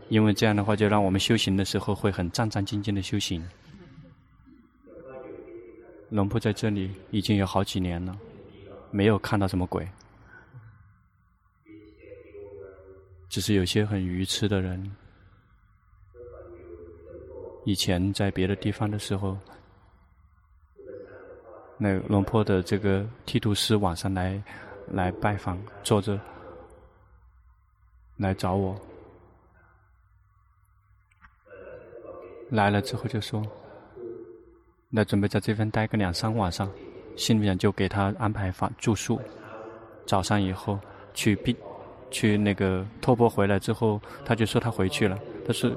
[0.08, 3.44] 因为这样的话就让我们修行的时候会很战战兢兢的修行。
[6.10, 8.16] 龙婆在这里已经有好几年了，
[8.90, 9.88] 没有看到什么鬼，
[13.28, 14.94] 只是有些很愚痴的人，
[17.64, 19.36] 以前在别的地方的时候。
[21.76, 24.40] 那龙婆的这个剃度师晚上来
[24.86, 26.18] 来拜访，坐着
[28.16, 28.80] 来找我，
[32.48, 33.44] 来了之后就说，
[34.96, 36.70] 那准备在这边待个两三晚上，
[37.16, 39.20] 心里面就给他安排房住宿。
[40.06, 40.78] 早上以后
[41.14, 41.56] 去毕
[42.12, 45.70] 去那个托钵回来之后，他就说他回去了，他说。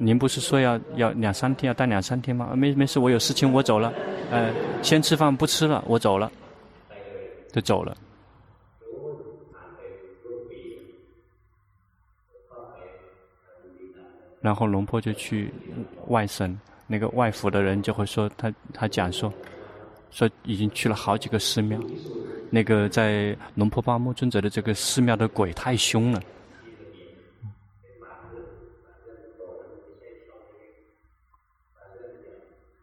[0.00, 2.52] 您不是说要要两三天要待两三天吗？
[2.54, 3.92] 没没事，我有事情，我走了。
[4.30, 6.30] 呃，先吃饭不吃了，我走了，
[7.50, 7.96] 就走了。
[14.40, 15.52] 然后龙婆就去
[16.06, 16.56] 外省，
[16.88, 19.32] 那个外府的人就会说他他讲说，
[20.10, 21.78] 说已经去了好几个寺庙，
[22.50, 26.20] 那个在龙婆巴木尊者的这个寺庙的鬼太凶了。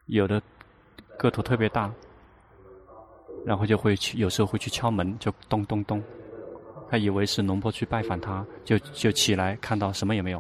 [0.06, 0.40] 有的
[1.18, 1.92] 个头特别大，
[3.44, 6.02] 然后就会去，有时候会去敲门，就咚咚咚。
[6.88, 10.40] 他以为是龙婆去拜访他，就就起来，看到什么也没有。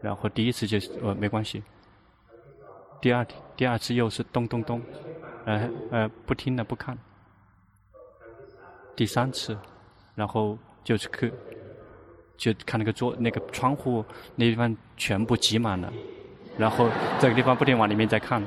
[0.00, 1.62] 然后第一次就呃没关系，
[3.02, 4.80] 第二第二次又是咚咚咚，
[5.44, 6.96] 呃呃不听了不看。
[8.94, 9.58] 第三次，
[10.14, 11.32] 然后就是去，
[12.36, 14.04] 就看那个桌那个窗户
[14.36, 15.92] 那地方全部挤满了。
[16.56, 16.88] 然后
[17.18, 18.40] 这个地方不停往里面再看，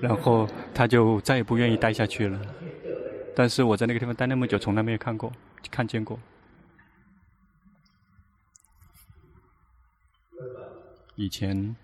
[0.00, 2.40] 然后他就再也不愿意待下去了。
[3.32, 5.30] 但是我在那个地方待那么久，从来没有看过、
[5.70, 6.18] 看见过。
[11.16, 11.74] 以前。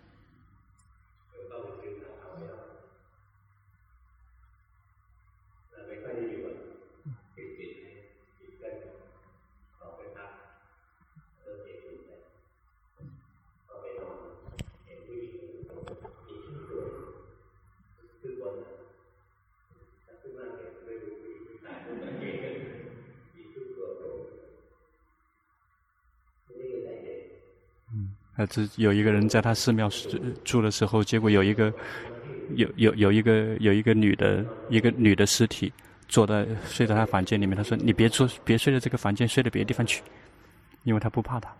[28.53, 29.89] 他只有一个人在他寺庙
[30.45, 31.73] 住的时候，结果有一个
[32.55, 35.73] 有有有一个有一个女的一个女的尸体
[36.07, 37.57] 坐在睡在他房间里面。
[37.57, 40.03] 他说：“你别住，别睡在这个房间，睡到别的地方去，
[40.85, 41.51] 因为他不怕他。”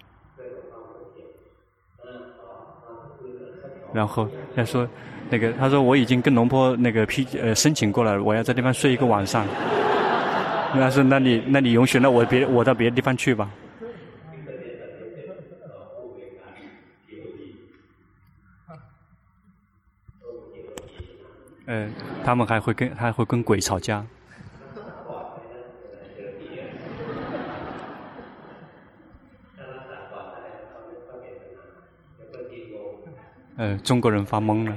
[3.95, 4.87] 然后他说
[5.31, 9.47] ：“那个他说我已经跟龙坡那个批呃申请过了，我要在地方睡一个晚上。
[10.73, 13.51] ”他说：“那你那你允许，那我别我到别的地方去吧。”
[21.65, 21.91] 嗯，
[22.25, 24.05] 他们还会跟还会跟鬼吵架。
[33.57, 34.77] 嗯，中国人发懵了，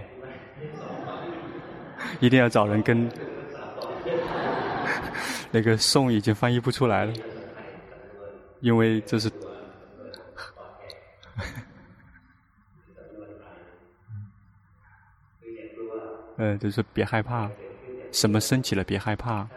[2.19, 3.09] 一定要找人跟。
[5.49, 7.13] 那个宋已经翻译不出来了，
[8.59, 9.31] 因为这是。
[16.45, 17.49] 呃，就是别害怕，
[18.11, 19.47] 什么升起了别害怕。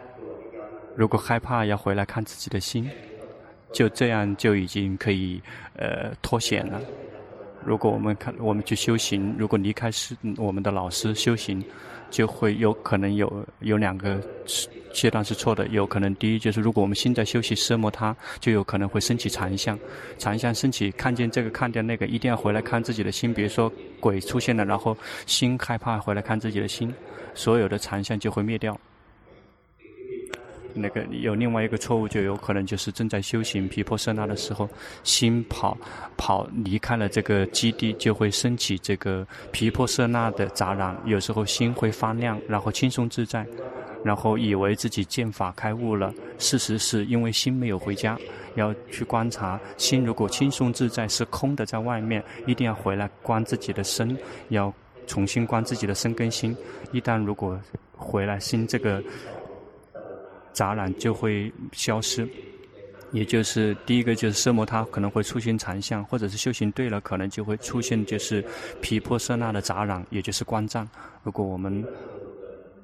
[0.95, 2.89] 如果害怕，要回来看自己的心，
[3.71, 5.39] 就这样就已经可以
[5.75, 6.81] 呃脱险了。
[7.69, 11.63] 如果我们看我们去修行，如果离开是我们的老师修行，
[12.09, 14.19] 就会有可能有有两个
[14.91, 15.67] 阶段是错的。
[15.67, 19.77] 有可能第一就是，如果我们心在修习奢摩他，就有可能会升起禅相，
[20.17, 23.31] 禅相升起，看见这个看见那个，一定要回来看自己的心。
[23.31, 24.97] 比如说鬼出现了，然后
[25.27, 26.91] 心害怕，回来看自己的心，
[27.35, 28.75] 所有的禅相就会灭掉。
[30.73, 34.69] 那个有另外一个错误，就有可能就是正在修行毗婆舍那的时候，
[35.03, 35.77] 心跑
[36.17, 40.95] 跑离开了这个基地，就会升起这个毗婆舍那的杂染。
[41.05, 43.45] 有时候心会发亮，然后轻松自在，
[44.03, 46.13] 然后以为自己见法开悟了。
[46.37, 48.17] 事实是因为心没有回家，
[48.55, 50.05] 要去观察心。
[50.05, 54.17] 如果轻松自在是空的，在外面，一定要回来观自己的身，
[54.49, 54.73] 要
[55.07, 56.55] 重新观自己的身跟心。
[56.91, 57.59] 一旦如果
[57.95, 59.03] 回来心这个。
[60.59, 62.27] 杂染就会消失，
[63.13, 68.43] 也就是第一个就是色魔他可能会出现残相，或者是修行对了，可能就会出现就是
[68.81, 70.85] 毗婆舍那的杂染，也就是观障。
[71.23, 71.81] 如果我们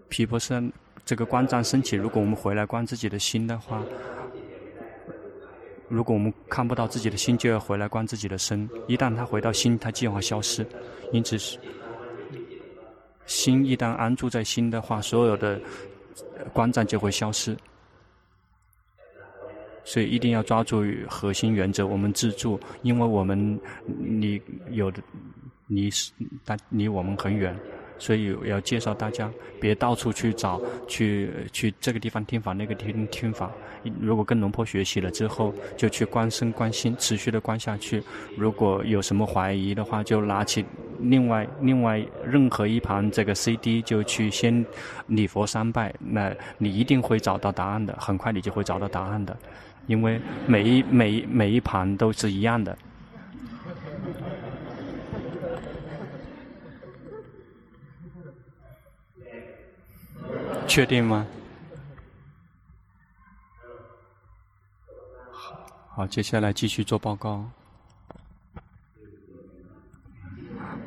[0.08, 0.64] 毗婆舍
[1.04, 3.84] 这个观障升起，如果我们回来观自己的心的话，
[5.90, 8.70] 如果我们看不到自己的心，就要回来观自己的身。
[8.88, 10.66] 一旦他回到心，他计划消失。
[11.12, 11.38] 因此
[13.26, 15.60] 心一旦安住在心的话，所有的。
[16.54, 17.56] 观战就会消失，
[19.84, 21.86] 所以一定要抓住核心原则。
[21.86, 24.42] 我们自助，因为我们你
[24.72, 25.02] 有的
[25.68, 26.12] 离是
[26.44, 27.58] 但离我们很远。
[27.98, 29.30] 所以我要介绍大家，
[29.60, 33.52] 别到处去找，去去这个地方听法，那个地方听法。
[34.00, 38.02] 如果跟龙婆学习了之后，就去观身观心，持续的观下去。
[38.36, 40.66] 如果有什么怀疑的话，就拿起
[41.00, 44.66] 另外另外任何一盘这个 CD，就去先
[45.08, 45.94] 礼佛三拜。
[46.00, 49.38] 那你一定会找到答案的，很快你就会找到答案的，
[49.86, 52.76] 因为每一每一每一盘都是一样的。
[60.68, 61.26] 确定吗？
[65.96, 67.50] 好，接下来继续做报告。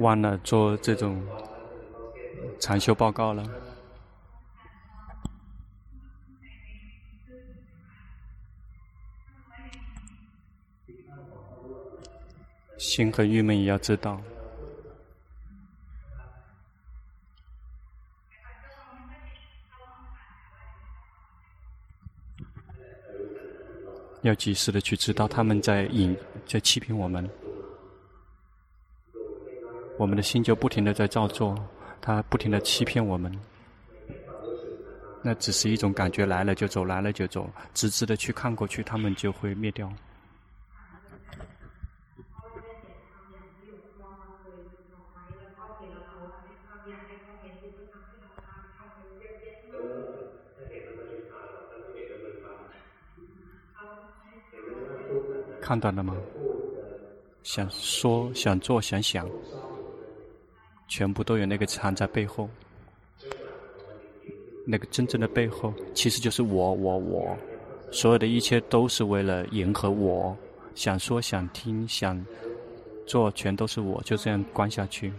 [0.01, 1.27] 忘了做这种
[2.61, 3.43] 禅修报告了。
[12.77, 14.21] 心很郁闷，也要知道。
[24.29, 26.15] 要及时的去知道他们在引，
[26.47, 27.29] 在欺骗我们，
[29.97, 31.59] 我们的心就不停的在造作，
[32.01, 33.33] 他不停的欺骗我们。
[35.23, 39.91] 那只是一种感觉，来了就走，来了就走，直直的去看过去，他们就会灭掉。
[55.69, 56.17] 看到了吗？
[57.43, 59.29] 想说、想做、想想，
[60.89, 62.49] 全部都有那个藏在背后。
[64.67, 67.37] 那个真正的背后，其实就是我、我、我。
[67.93, 70.35] 所有的一切都是为了迎合我。
[70.75, 72.25] 想说、想听、想
[73.07, 74.03] 做，全都是我。
[74.05, 75.13] 就这样关下去，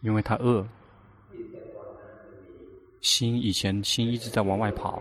[0.00, 0.66] 因为他饿。
[3.06, 5.00] 心以前心一直在往外跑，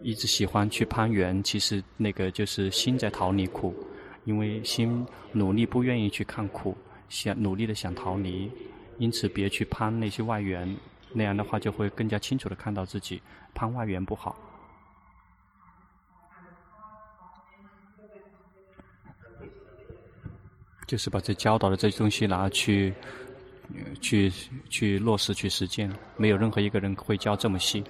[0.00, 1.42] 一直喜欢去攀缘。
[1.42, 3.74] 其实那个就是心在逃离苦，
[4.26, 6.76] 因为心努力不愿意去看苦，
[7.08, 8.48] 想努力的想逃离，
[8.98, 10.72] 因此别去攀那些外缘，
[11.12, 13.20] 那样的话就会更加清楚的看到自己
[13.52, 14.36] 攀外缘不好。
[20.86, 22.94] 就是把这教导的这些东西拿去。
[24.00, 24.32] 去
[24.68, 27.84] 去落实去实践，没有任何一个人会教这么细。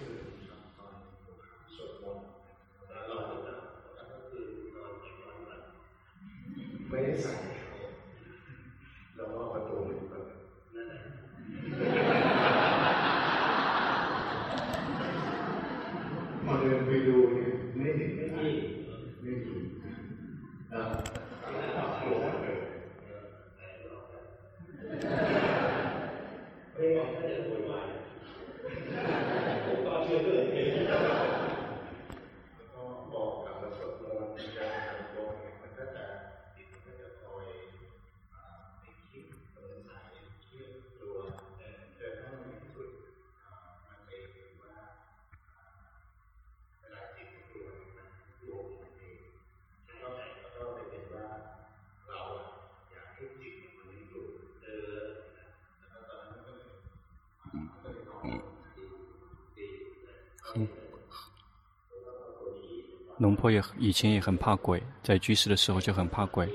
[63.47, 66.53] 我也以前也很怕鬼，在居士的时候就很怕鬼，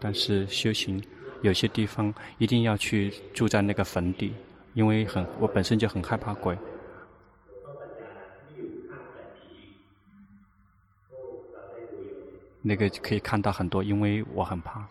[0.00, 1.00] 但是修行
[1.40, 4.34] 有些地方一定要去住在那个坟地，
[4.74, 6.58] 因为很我本身就很害怕鬼。
[12.60, 14.84] 那个可以看到很多，因为我很怕。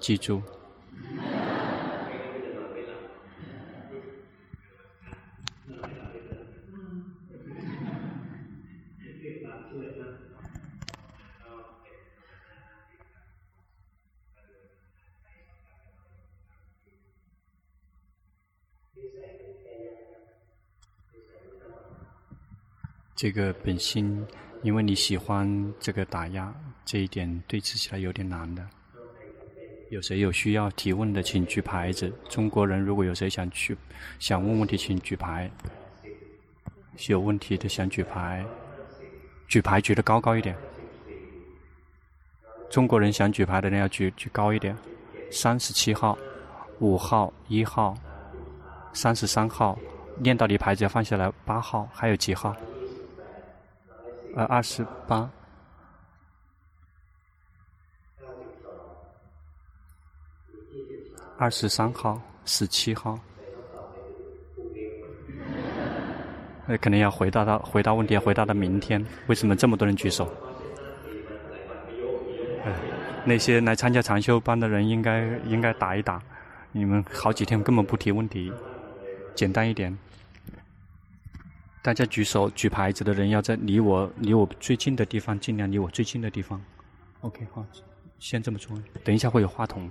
[0.00, 0.42] 记住。
[23.16, 24.22] 这个本心，
[24.62, 26.54] 因为你喜欢这个打压，
[26.84, 28.62] 这一点对峙起来有点难的。
[29.88, 32.12] 有谁有需要提问的，请举牌子。
[32.28, 33.74] 中国人如果有谁想去
[34.18, 35.50] 想问问题，请举牌。
[37.08, 38.44] 有问题的想举牌，
[39.48, 40.54] 举牌举得高高一点。
[42.68, 44.76] 中国人想举牌的人要举举高一点。
[45.30, 46.18] 三十七号、
[46.80, 47.96] 五号、一号、
[48.92, 49.78] 三十三号，
[50.18, 51.32] 念到你牌子要放下来。
[51.46, 52.54] 八号还有几号？
[54.36, 55.30] 呃，二十八、
[61.38, 63.18] 二十三号、十七号，
[66.66, 69.02] 那肯定要回答到回答问题，要回答到明天。
[69.26, 70.30] 为什么这么多人举手？
[73.24, 76.20] 那些来参加长修班的人应该应该打一打。
[76.72, 78.52] 你们好几天根本不提问题，
[79.34, 79.96] 简单一点。
[81.86, 86.60] 大家举手举牌子的人，要在离我离我最近的地方，尽量离我最近的地方。
[87.20, 87.64] OK，好，
[88.18, 88.76] 先这么做。
[89.04, 89.88] 等一下会有话筒。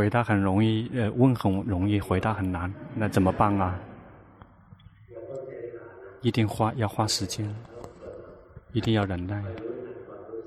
[0.00, 3.78] 回答很容易，呃，问很容易，回答很难，那怎么办啊？
[6.22, 7.54] 一定花要花时间，
[8.72, 9.44] 一定要忍耐，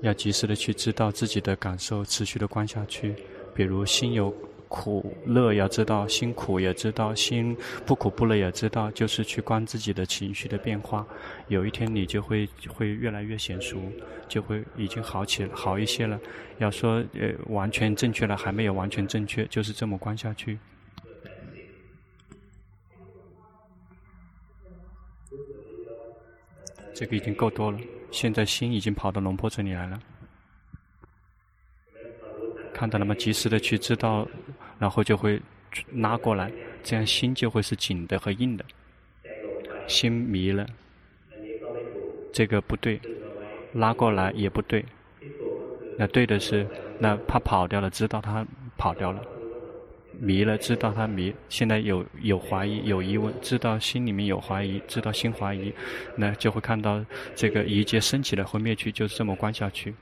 [0.00, 3.14] 要及时的去知道自己的感受，持续的观下去。
[3.54, 4.34] 比如心有
[4.74, 7.56] 苦乐，要知道心苦，也知道心
[7.86, 11.06] 不苦不乐，也知道，就是去观自己的情绪的变化。
[11.46, 13.80] 有一天你就会会越来越娴熟。
[14.26, 16.18] 就会已经好起好一些了。
[16.56, 20.58] 要说呃完全正确了，还没有完全正确，就是这么观下去。
[26.94, 27.78] 这个已经够多了。
[28.10, 30.00] 现在心已经跑到龙婆这里来了，
[32.72, 33.14] 看到了吗？
[33.14, 34.26] 及时的去知道，
[34.78, 35.40] 然后就会
[35.92, 36.50] 拉过来，
[36.82, 38.64] 这样心就会是紧的和硬的。
[39.86, 40.66] 心迷了，
[42.32, 43.00] 这个不对。
[43.74, 44.84] 拉过来也不对，
[45.98, 46.64] 那对的是，
[47.00, 48.46] 那他跑掉了，知道他
[48.76, 49.20] 跑掉了，
[50.20, 55.74] 迷了，知道他迷，现在有有怀疑，有疑问，知道心里面有怀疑，知道心怀疑，
[56.14, 57.04] 那就会看到
[57.34, 59.92] 这个一切升起来会灭去，就是这么观下去。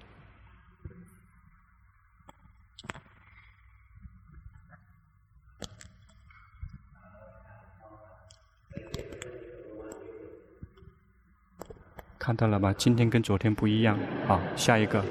[12.23, 12.73] 看到了吧？
[12.75, 13.99] 今天跟昨天不一样。
[14.29, 15.05] 好，下一个，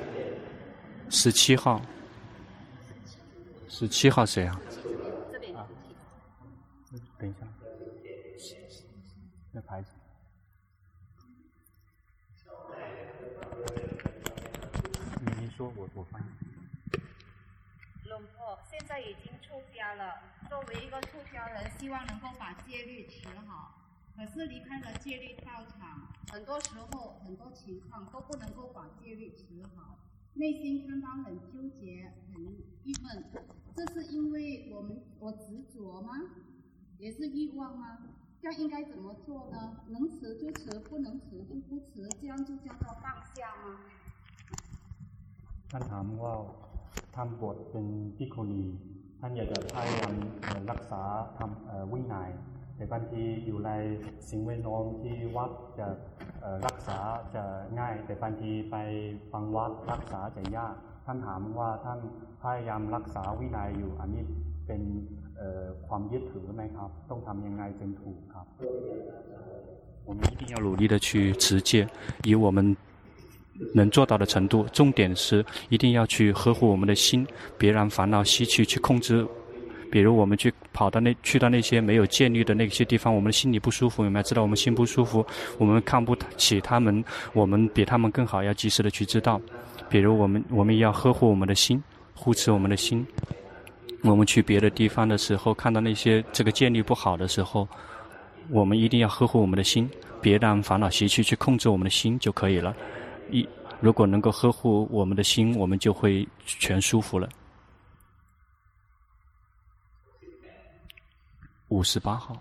[1.10, 1.82] 十七号。
[3.68, 4.58] 十七号谁啊？
[5.30, 5.54] 这边。
[5.54, 5.68] 啊。
[7.20, 7.40] 等一下。
[9.52, 9.92] 那牌子。
[15.38, 16.26] 你说我我翻译。
[18.08, 20.16] 龙婆现在已经出家了。
[20.50, 23.81] 作为一个出家人，希望能够把戒律持好。
[24.17, 29.99] 可是离开了戒律道场，很多时候很多情况都不能够把戒律持好，
[30.35, 32.43] 内心常常很纠结、很
[32.85, 33.25] 郁闷。
[33.77, 36.13] 这是因为我们我执着吗？
[36.99, 37.99] 也是欲望吗？
[38.41, 39.77] 这样应该怎么做呢？
[39.89, 43.05] 能持就持，不能持就不持，这样就叫做放
[43.35, 43.81] 下吗？
[45.71, 46.35] ท่านถามว่า
[47.15, 47.87] ท่านบวชเป็น
[48.17, 48.63] ภิกขุณี
[49.21, 50.15] ท่านอยากจะพยายาม
[50.71, 51.03] รักษา
[51.39, 51.51] ธรรม
[51.93, 52.31] วินัย
[52.81, 53.71] แต่บางทีอยู่ใน
[54.29, 55.87] สิ่งแวดล้อมที่วัดจะ
[56.67, 56.99] รักษา
[57.35, 57.45] จะ
[57.79, 58.77] ง่าย แต่บางทีไป
[59.33, 60.75] ฟังวัดรักษาจะยาก
[61.07, 61.99] ท่านถามว่าท่าน
[62.43, 64.23] พยายามรักษาวินัยอยู่ อันนี้
[64.67, 64.83] เป็น
[65.87, 68.47] ความยึดถือไหมครับ ต้องทำยังไงจึงถูกครับ？
[70.07, 71.87] 我 我们一定要努力的去持戒，
[72.23, 72.77] 以我们
[73.75, 74.65] 能做到的程度。
[74.73, 77.27] 重点是一定要去呵护我们的心，
[77.59, 79.27] 别让烦恼习气去控制。
[79.92, 85.24] 比如我们去跑到那去到那些没有戒律的那些地方，我们心里不舒服，有没有知道我们心不舒服，
[85.58, 89.40] 我们看不起他们，我们比他们更好，要及时的去知道。
[89.90, 91.84] 比如我们我们要呵护我们的心，
[92.16, 93.06] 护持我们的心。
[94.04, 97.68] 我们去别的地方的时候，看到那些这个戒律不好的时候，
[98.50, 99.88] 我们一定要呵护我们的心，
[100.22, 102.74] 别让烦恼习气去控制我们的心就可以了。
[103.30, 103.48] 一
[103.80, 107.28] 如果能够呵护我们的心，我们就会全舒服了。
[111.72, 112.36] 五十八号，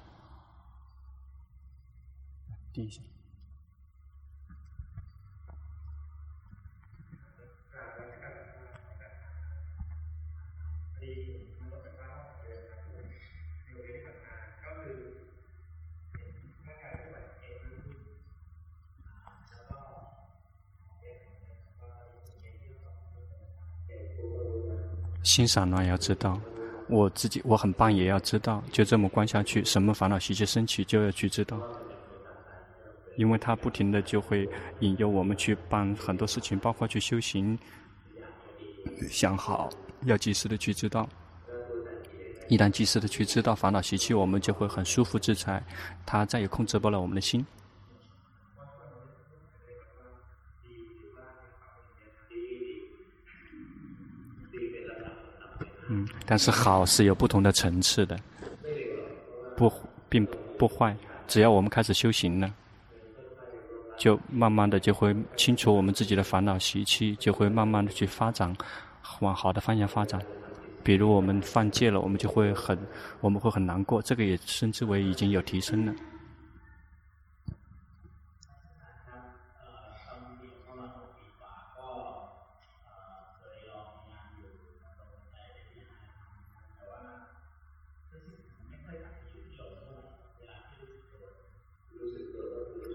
[2.72, 3.00] 第一下。
[25.22, 26.40] 欣赏呢，要知道。
[26.90, 31.56] 我自己我很棒，也要知道，就这么观下去，什么烦恼习气升起，就要去知道，
[33.16, 34.48] 因为它不停的就会
[34.80, 37.56] 引诱我们去办很多事情，包括去修行。
[39.08, 39.68] 想好，
[40.04, 41.08] 要及时的去知道，
[42.48, 45.62] 一旦及时的去知道烦恼习气，我们就会很舒服自在，
[46.04, 47.46] 它再也控制不了我们的心。
[55.92, 58.16] 嗯，但是好是有不同的层次的，
[59.56, 59.70] 不
[60.08, 60.24] 并
[60.56, 60.96] 不坏。
[61.26, 62.48] 只要我们开始修行了，
[63.98, 68.56] 就慢慢的就会清除我们自己的烦恼习气，就会慢慢的去发展，
[69.18, 70.20] 往好的方向发展。
[70.84, 72.78] 比如我们犯戒了，我们就会很，
[73.20, 75.92] 我们会很难过，这个也称之为已经有提升了。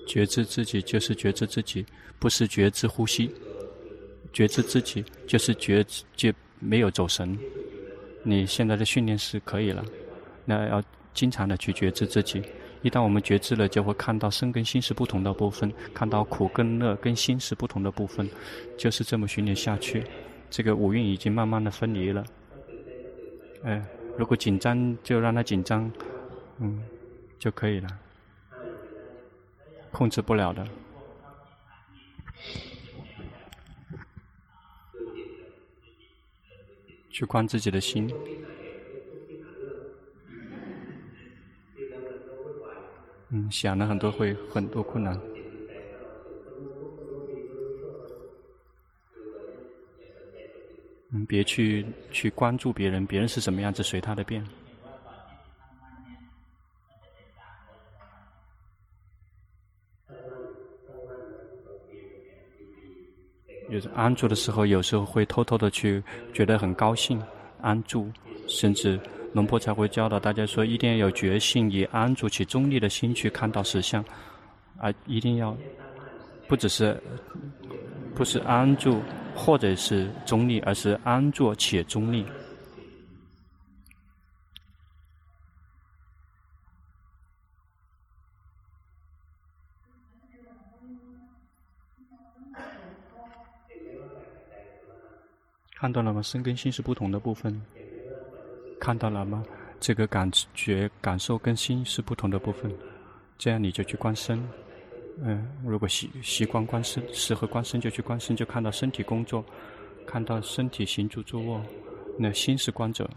[0.06, 1.86] 觉知自己就是觉知自己，
[2.20, 3.30] 不是觉知呼吸。
[4.34, 7.38] 觉知自己就是觉知，就没有走神。
[8.24, 9.86] 你现在的训练是可以了，
[10.44, 10.84] 那要
[11.14, 12.44] 经常的去觉知自己。
[12.82, 18.30] 一旦我们觉知了，就会看到身跟心是不同的部分，看到苦跟乐跟心是不同的部分，
[18.78, 20.04] 就是这么训练下去。
[20.52, 22.24] 这个五蕴已经慢慢的分离了。
[23.64, 23.82] 哎，
[24.18, 25.92] 如果紧张就让它紧张，
[26.60, 26.84] 嗯，
[27.40, 27.88] 就可以了。
[29.96, 30.68] 控制不了的，
[37.10, 38.14] 去观自己的心。
[43.30, 45.18] 嗯，想了很多会很多困难。
[51.14, 54.46] 嗯，别去去关注别人，别人是什么样子，随他的便。
[63.76, 66.02] 就是安住的时候，有时候会偷偷的去
[66.34, 67.22] 觉得很高兴，
[67.60, 68.10] 安住，
[68.48, 68.98] 甚至
[69.34, 74.02] 龙婆才会教导大家说，一定要有决心，以安住起中立的心去看到实相，
[74.78, 75.54] 啊，一定要
[76.48, 76.98] 不只是
[78.16, 79.02] 不是安住
[79.36, 82.26] 或者是中立，而是安住且中立。
[95.86, 96.20] 看到了吗？
[96.20, 97.62] 身跟心是不同的部分。
[98.80, 99.46] 看到了吗？
[99.80, 102.74] 这个感觉、感受跟心是不同的部分。
[103.38, 104.44] 这样你就去观身。
[105.22, 109.46] 嗯，如果习习惯观身，适合观身就去观身，就看到身体工作，
[110.08, 111.62] 看到身体行住坐卧。
[112.18, 113.08] 那心是观者，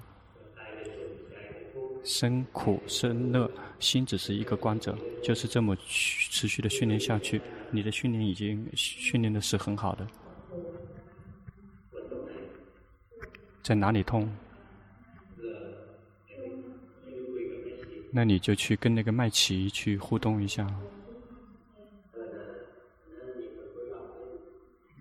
[2.05, 7.41] 身苦身乐，心只是一个观者，就是这么持续的训练下去。
[7.71, 10.07] 你的训练已经训练的是很好的。
[13.69, 14.27] 在哪里痛？
[18.11, 20.66] 那你就去跟那个麦琪去互动一下，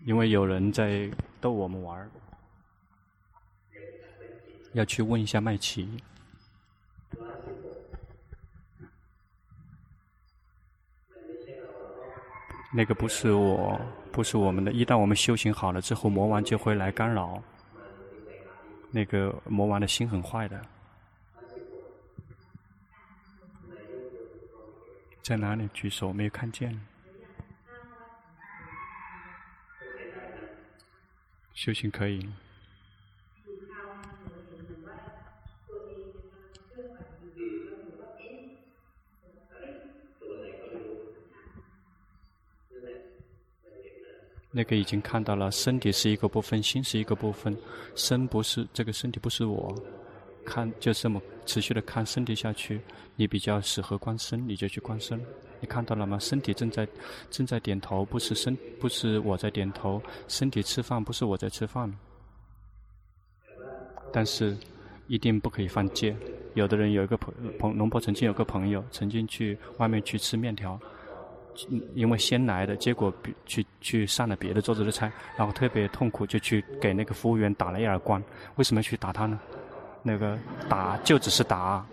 [0.05, 1.09] 因为有人在
[1.39, 2.11] 逗我们玩儿，
[4.73, 5.87] 要去问一下麦琪。
[12.73, 13.79] 那个不是我，
[14.11, 14.73] 不是我们的。
[14.73, 17.41] 一旦我们修行好了之后，魔王就会来干扰。
[18.89, 20.65] 那个魔王的心很坏的，
[25.21, 26.13] 在哪里举手？
[26.13, 26.79] 没有看见。
[31.53, 32.27] 修行可以。
[44.57, 47.55] 那个已经看到了，身体是一个部分，心是一个部分，
[47.93, 49.71] 身不是这个身体不是我，
[50.43, 52.81] 看就这么持续的看身体下去。
[53.15, 55.23] 你比较适合观身，你就去观身。
[55.59, 56.17] 你看到了吗？
[56.17, 56.87] 身体正在
[57.29, 61.93] 正在点头，不是身不是我在点头，身体吃饭不是我在吃饭。
[64.11, 64.57] 但是
[65.07, 66.15] 一定不可以犯戒。
[66.55, 70.79] 有的人有一个朋朋龙婆曾经有个朋友曾经去外面去吃面条。
[71.95, 73.13] 因为先来的，结果
[73.45, 78.21] 去去上了别的桌子的菜，然后特别痛苦，就去给那个服务员打了一耳光。
[78.55, 79.39] 为什么去打他呢？
[80.03, 80.37] 那个
[80.69, 81.85] 打就只是打，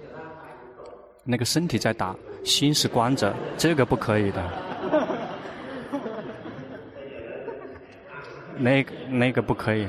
[1.25, 4.51] 那个身体在打，心是关着，这个不可以的。
[8.57, 9.89] 那个那个不可以，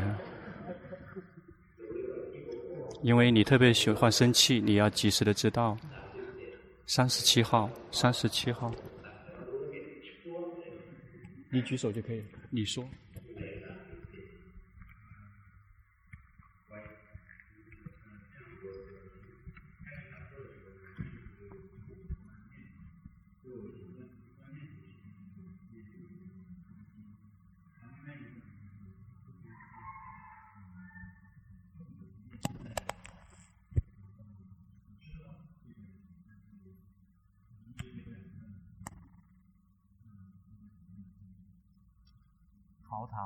[3.03, 5.78] 因为你特别喜欢生气，你要及时的知道。
[6.88, 8.71] 三十七号，三十七号。
[11.50, 12.26] 你举手就可以了。
[12.50, 12.88] 你说。
[43.05, 43.16] เขาถ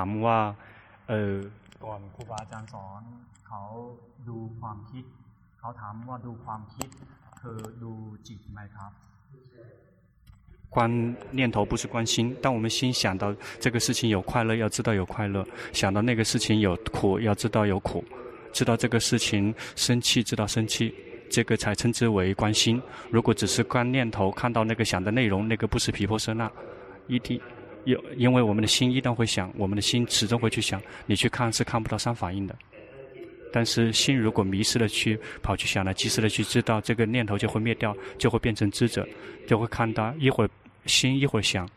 [0.00, 0.38] ามว่า
[1.08, 1.34] เออ
[1.84, 3.02] ก่อนครูบาอาจารย์สอน
[3.46, 3.62] เขา
[4.28, 5.04] ดูความคิด
[5.60, 6.88] เขาถามว่าดูความคิด
[7.40, 7.92] คือดู
[8.28, 8.92] จิตไหมครับ
[10.76, 18.02] 观念头不是观心，当我们心想到这个事情有快乐，要知道有快乐；想到那个事情有苦，要知道有苦；
[18.52, 20.92] 知道这个事情生气，知道生气，
[21.30, 22.82] 这个才称之为观心。
[23.08, 26.50] 如果只是观念头，看到那个想的内容，那个不是毗婆舍那，
[27.06, 27.40] 一定。
[27.85, 30.81] 有，因为我们的心一旦会想，我们的心始终会去想。
[31.05, 32.55] 你去看是看不到三法印的，
[33.51, 39.07] 但是心如果迷失了去跑去想了，及时的去知道这个念头就会灭掉，就会变成知者，
[39.47, 40.49] 就会看到一会儿
[40.85, 41.67] 心一会儿想，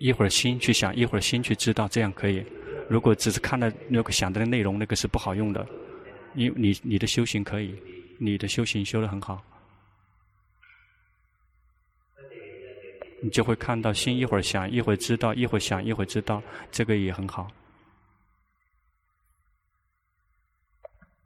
[0.00, 2.44] 一会儿心去想，一会儿心去知道，这样可以。
[2.88, 5.66] 如果只是看了那个想的内容，那个是不好用的。
[6.32, 7.74] 你你你的修行可以，
[8.18, 9.42] 你的修行修得很好。
[13.23, 16.41] 你就会看到心一会儿想，一会儿知道，一会儿想，一会儿知道，
[16.71, 17.47] 这个也很好。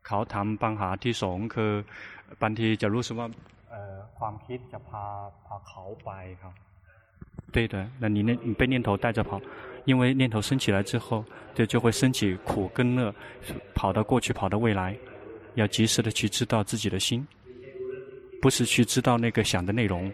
[0.04, 1.72] เขาถามปัญหาที่สองคือ
[2.42, 3.28] บางทีจะรู้สึกว่า
[4.18, 5.06] ความคิดจะพา
[5.46, 6.10] พาเขาไป
[6.42, 6.54] ครับ。
[7.54, 9.42] 对的，那你那你被念头带着跑，
[9.86, 11.24] 因为念头升起来之后，
[11.56, 13.14] 就就会升起苦跟乐，
[13.74, 14.98] 跑到过去，跑到未来，
[15.56, 17.26] 要及时的去知道自己的心，
[18.42, 20.12] 不是去知道那个想的内容。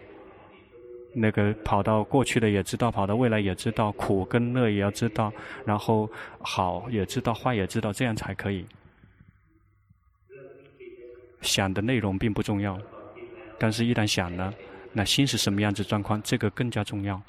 [1.17, 5.31] 那个跑到过去的也知道，跑到未来也知道，苦跟乐也要知道，
[5.65, 6.09] 然后
[6.39, 8.65] 好也知道，坏也知道，这样才可以。
[11.41, 12.77] 想的内容并不重要，
[13.57, 14.53] 但是一旦想了，
[14.91, 17.21] 那心是什么样子状况，这个更加重要。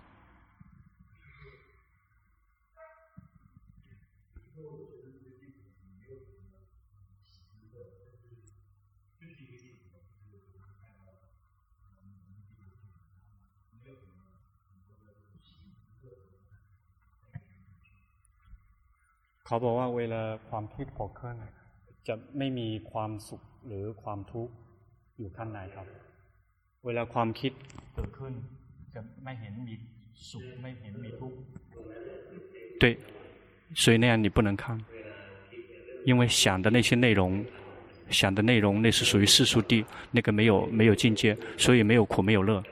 [19.45, 21.35] เขาบอกว่าเวลาความคิดผุดขึ้น
[22.07, 24.53] จะไม่มีความสุขหรือความทุกข์
[25.17, 25.87] อยู่ข้างในครับ
[26.85, 27.51] เวลาความคิด
[27.93, 28.33] เกิดขึ้น
[28.95, 29.75] จะไม่เห็นมี
[30.29, 31.37] สุขไม่เห็นมีทุกข์
[32.81, 32.97] 对，
[33.75, 34.79] 所以那样你不能看，
[36.03, 37.45] 因为想的那些内容，
[38.09, 42.63] 想的内容那是属于世俗谛，那个没有没有境界，所以没有苦没有乐。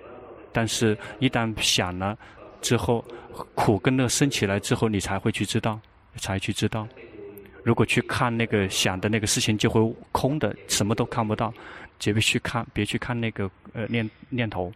[0.51, 2.17] 但是，一旦想了
[2.59, 3.05] 之后，
[3.53, 5.79] 苦跟乐升起来之后，你才会去知道。
[6.16, 6.88] 才去知道，
[7.62, 9.80] 如果去看那个想的那个事情，就会
[10.12, 11.52] 空的，什么都看不到。
[11.98, 14.72] 绝别去看，别去看那个呃念念头。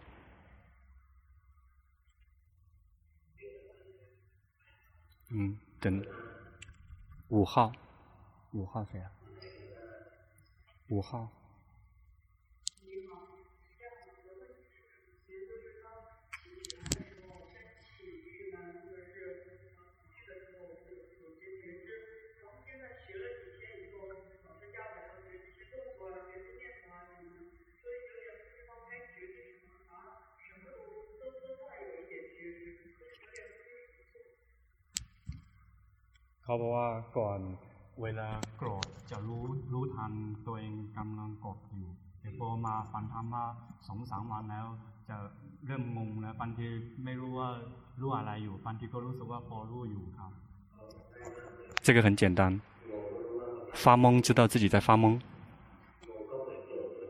[5.29, 6.03] 嗯，等
[7.27, 7.71] 五号，
[8.53, 9.11] 五号谁啊？
[10.87, 11.29] 五号。
[36.48, 37.40] เขาบอกว่าก่อน
[38.02, 38.28] เวลา
[38.58, 40.12] โกรธจะรู้รู้ทัน
[40.46, 43.44] ตัวเองกำลังโกรธอยู่แต่พอมาฟังธรรมะ
[43.86, 44.66] สองสามวันแล้ว
[45.08, 45.16] จะ
[45.66, 46.66] เริ่มงงแล้วบางที
[47.04, 47.48] ไม่รู้ว่า
[48.00, 50.30] รู้อะไรอยู่บางทีก็รู้สึกว่าพอรู้อยู่ครับ
[51.86, 52.40] 这个很简单，
[53.74, 55.20] 发懵知道自己在发懵，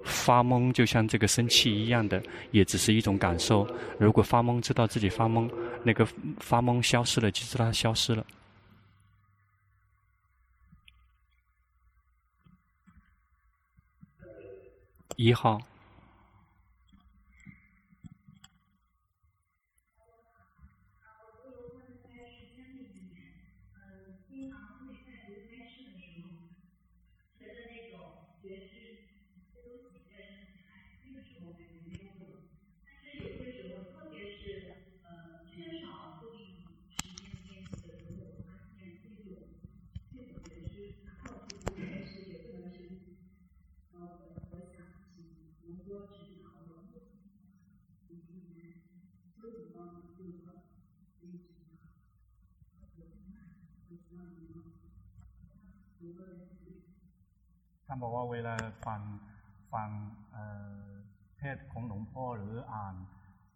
[0.05, 2.21] 发懵就像这个生气一样的，
[2.51, 3.65] 也只是一种感受。
[3.99, 5.49] 如果发懵知道自己发懵，
[5.85, 6.05] 那个
[6.39, 8.25] 发懵消失了，就知道它消失了。
[15.22, 15.60] 一号。
[57.89, 58.55] ท่านบอกว่าเวลา
[58.87, 59.01] ฟัง
[59.73, 59.89] ฟัง
[61.39, 62.95] เทศของหลวงพ่อหรืออ่าน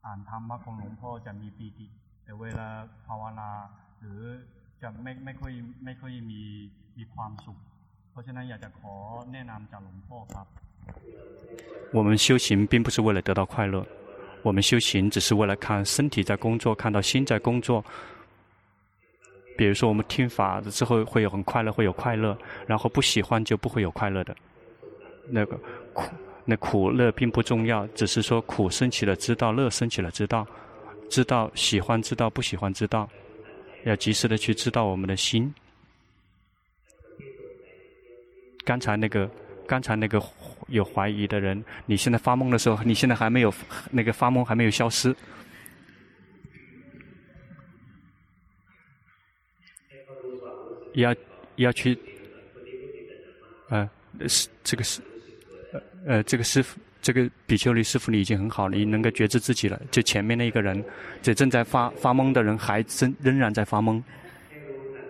[0.04, 1.86] อ่านธรรมะของหลวงพ่อจะมีปีติ
[2.24, 2.68] แต่เวลา
[3.06, 3.50] ภาวนา
[4.00, 4.22] หรือ
[4.82, 5.52] จะไม่ไม่ค่อย
[5.84, 6.42] ไม่ค่อยมี
[6.96, 7.58] มีความสุข
[8.10, 8.94] เพราะฉะนั้นอยากจะขอ
[9.32, 10.46] แนะนำจากหลวงพ่อครับ
[11.96, 13.86] 我们修行并不是为了得到快乐，
[14.42, 17.84] 我们修行只是为了看身体在工作，看到心在工作。
[19.57, 24.35] 比如说，我们听法之后会有很快乐，会有快乐，然后不喜欢就不会有快乐的。
[25.29, 25.57] 那个
[25.93, 26.11] 苦，
[26.45, 30.45] 那苦乐并不重要，只是说苦升起了知道，乐升起了知道，
[31.09, 33.07] 知道喜欢知道不喜欢知道，
[33.85, 35.53] 要及时的去知道我们的心。
[38.65, 39.29] 刚才那个，
[39.67, 40.21] 刚才那个
[40.67, 43.53] 有怀疑的人，你现在发梦的时候，你现在还没有
[43.91, 45.15] 那个发梦还没有消失。
[50.93, 51.15] 要
[51.55, 51.97] 要去，
[53.69, 53.89] 呃，
[54.27, 55.01] 是这个是，
[56.05, 59.79] 呃，这个师父，这个比丘尼师父，你已经很好了，你能够觉知自己了。
[59.91, 60.83] 就前面那一个人，
[61.21, 64.01] 这正在发发懵的人，还仍仍然在发懵。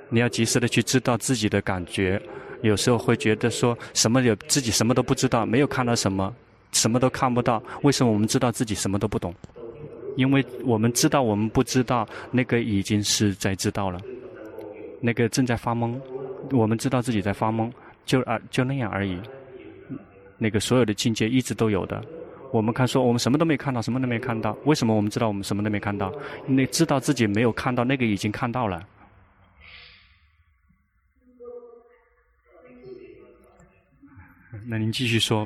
[0.10, 2.22] 你要及时的去知道自己的感觉。
[2.62, 6.34] 有时候会觉得说什么有自己什么都不知道，没有看到什么，
[6.72, 7.62] 什么都看不到。
[7.82, 9.36] 为什么我们知道自己什么都不懂？
[10.16, 14.00] 因为我们知道我们不知道，那个已经是在知道了。
[15.06, 16.00] 那个正在发懵，
[16.52, 17.70] 我们知道自己在发懵，
[18.06, 19.20] 就啊就那样而已。
[20.38, 22.02] 那个所有的境界一直都有的。
[22.54, 24.58] 我们看说我们什么都没看到，什么都没看到。
[24.64, 26.10] 为什么我们知道我们什么都没看到？
[26.48, 28.88] 那知道自己没有看到，那个已经看到了。
[34.66, 35.46] 那您继续说。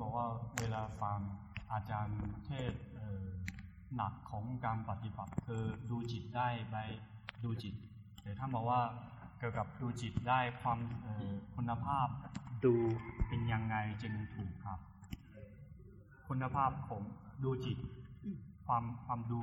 [0.00, 0.26] บอกว่า
[0.58, 1.18] เวลาฟัง
[1.72, 2.72] อาจารย์เทศ
[3.96, 6.76] หนักของการปฏิบัติคือดูจิตได้ไป
[7.44, 7.74] ดูจิต
[8.22, 8.80] แต่ท่านบอกว่า
[9.38, 10.78] เกี่ยวกับดูจิตได้ความ
[11.56, 12.08] คุณภาพ
[12.64, 12.74] ดู
[13.28, 14.78] เป็นยังไงจึงถูกครับ
[16.28, 17.02] คุณภาพของ
[17.44, 17.78] ดูจิต
[18.66, 19.40] ความความดู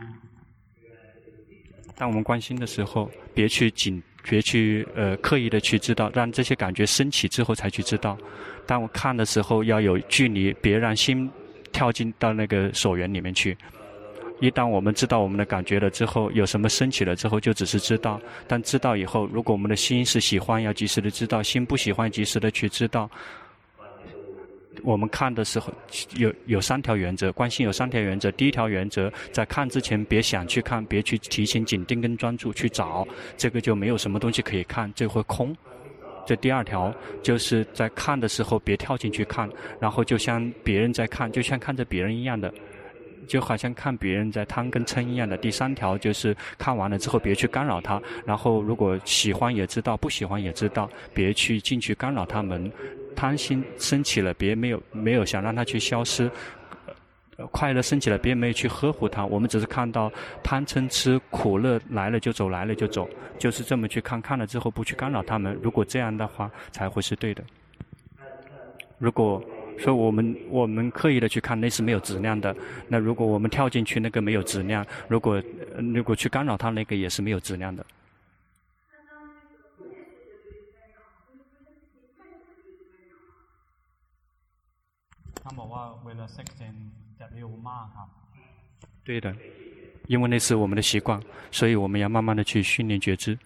[2.02, 8.18] 当我们关心的时候，别去紧，别去呃刻意的去知道，让这些感觉升起之后才去知道。
[8.66, 11.30] 当我看的时候，要有距离，别让心
[11.72, 13.56] 跳进到那个所缘里面去。
[14.40, 18.20] 一旦我们知道我们的感觉了之后，有什么升起了之后，就只是知道。
[18.48, 23.08] 但知道以后，如果我们的心是喜欢，要及时的知道；心不喜欢，及时的去知道。
[24.84, 25.74] 我们看的时候，
[26.16, 28.32] 有有三条原则，观心有三条原则。
[28.32, 33.08] 第一条原则，在看之前别想去看，别去提醒紧盯跟专注去找，
[33.38, 35.56] 这个就没有什么东西可以看，这会空。
[36.26, 39.50] 这第二条，就是在看的时候别跳进去看，
[39.80, 42.54] 然后就像别人在看，就像看着别人一样的。
[43.28, 45.38] 就好像看别人在贪跟嗔一样的。
[45.38, 52.70] 第三条就是看完了之后别去干扰他，然后如果喜欢也知道，不喜欢也知道，别去进去干扰他们。
[53.22, 56.28] 贪心升起了，别没有没有想让他去消失；
[57.52, 59.24] 快乐升起了，别没有去呵护他。
[59.24, 60.12] 我们只是看到
[60.42, 63.08] 贪嗔痴苦乐来了就走，来了就走，
[63.38, 65.56] 就是这么去看，看了之后不去干扰他们。
[65.62, 67.44] 如果这样的话，才会是对的。
[68.98, 69.40] 如果
[69.78, 72.56] 说我们我们刻意的去看那是没有质量的。
[72.88, 75.40] 那如果我们跳进去，那个没有质量；如果
[75.94, 77.86] 如果去干扰它，那个也是没有质量的。
[85.54, 86.74] 们话为了实践
[87.18, 88.10] 这六码哈。
[89.04, 89.36] 对的，
[90.08, 91.22] 因为那是我们的习惯，
[91.52, 93.38] 所以我们要慢慢的去训练觉知。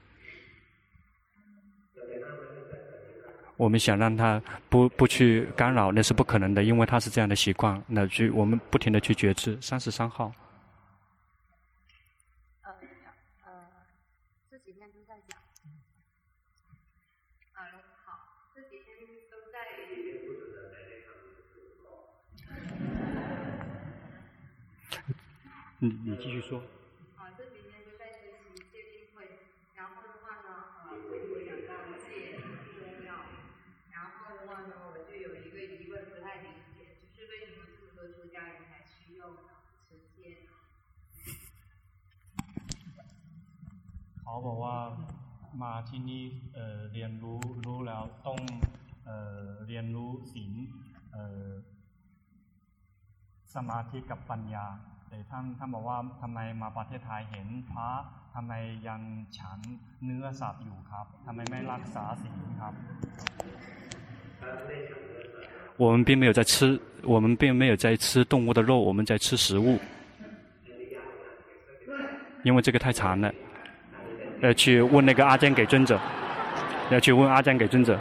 [3.58, 7.82] 我们想让他不不去干扰，那是不可能的，因为他是这样的习惯。
[7.88, 9.58] 那去我们不停的去觉知。
[9.62, 10.30] 三十三号。
[25.81, 26.63] 你你继续说。
[44.33, 44.79] เขาบอกว่า
[45.63, 48.39] มาที่นี่เเรียนรู้รู้แล้วต้อง
[49.07, 49.11] เอ
[49.67, 50.53] เรียนรู้ศีล
[53.55, 54.67] สมาธิกับปัญญา
[55.09, 57.89] แต่ท่านท่านบอกว่าทำไมมาประเทศไทยเห็นพระ
[58.35, 58.53] ทำไม
[58.89, 59.01] ยัง
[59.39, 59.59] ฉัน
[60.05, 62.75] เนื้อสัตว์อยู่ครับทำไมไม่รักษาศีลครับ
[65.83, 69.79] 我们并没有在吃，我们并没有在吃动物的肉，我们在吃食物，
[72.43, 73.33] 因为这个太长了。
[74.43, 75.99] 要去问那个阿姜给尊者，
[76.91, 77.99] 要去问阿姜给尊者，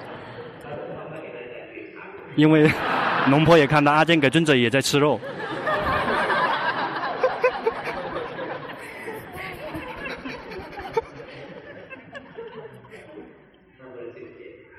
[2.36, 2.70] 因为
[3.31, 5.21] 龙婆也看到阿健给尊者也在吃肉。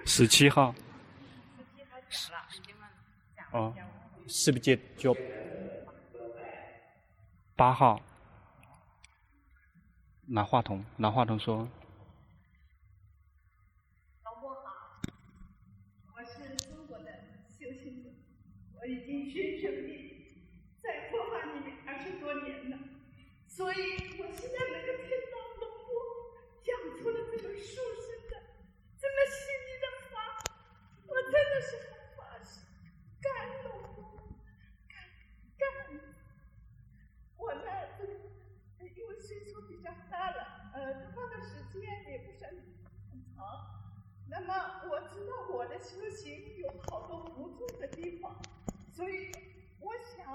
[0.06, 0.74] 十七号。
[3.52, 3.74] 哦，
[4.28, 5.16] 是不是就
[7.56, 8.02] 八号？
[10.28, 11.68] 拿话筒，拿话筒说。
[14.24, 15.02] 老婆好，
[16.16, 17.06] 我是中国的
[17.52, 18.10] 修行者，
[18.82, 20.26] 我已经全生命
[20.82, 22.78] 在佛法里面二十多年了，
[23.56, 23.78] 所以
[24.20, 25.88] 我现在能够听到龙婆
[26.62, 28.36] 讲出了这个殊胜的、
[29.00, 30.44] 这么细腻的话，
[31.08, 31.88] 我真的是很
[32.18, 32.62] 发心，
[33.22, 34.28] 感恩龙婆，
[34.90, 35.00] 感
[35.58, 35.64] 感。
[37.38, 37.62] 我呢，
[38.94, 41.82] 因为岁数比较大了，呃，花的时间
[42.12, 42.62] 也不是很
[43.34, 43.40] 长。
[44.30, 48.36] 那么我知道我的修行有好多不足的地方，
[48.92, 49.32] 所以
[49.80, 50.30] 我想，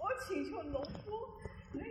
[0.00, 1.38] 我请求农夫
[1.72, 1.86] 能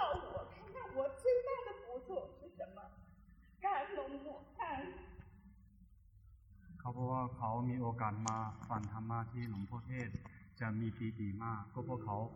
[0.00, 0.02] 导
[0.32, 2.08] 我，看看我最大的不足
[2.40, 2.78] 是什么。
[3.60, 4.80] 感恩龙婆，感恩。
[6.80, 8.38] เขาบอกว่าเขามีโอกาสมา
[8.68, 10.08] ฟังธรรมะที่หลวงพ่อเทศ
[10.60, 12.32] จะมีปีติมากก็เพราะเขา要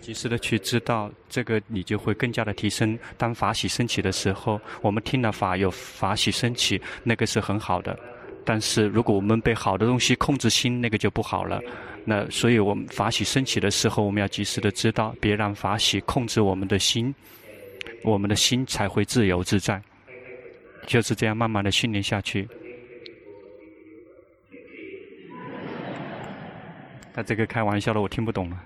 [0.00, 2.98] 及时的去知道这个，你就会更加的提升。
[3.18, 7.98] 当法喜升起的时候，我们听了法有法喜升起，那个是很好的。
[8.42, 11.60] 但是如果我们被好的东西控制心，那个就不好了。
[12.05, 17.13] 那所以我们法喜升起的时候，我们要及时的知道，别让法喜控制我们的心，
[18.03, 19.81] 我们的心才会自由自在。
[20.85, 22.47] 就是这样慢慢的训练下去。
[27.11, 28.63] 他这个开玩笑的，我听不懂了。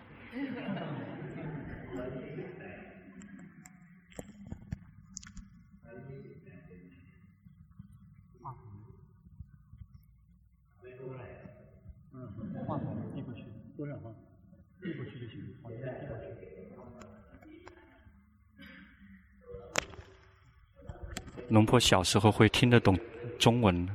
[21.80, 22.98] 小时候会听得懂
[23.38, 23.88] 中文，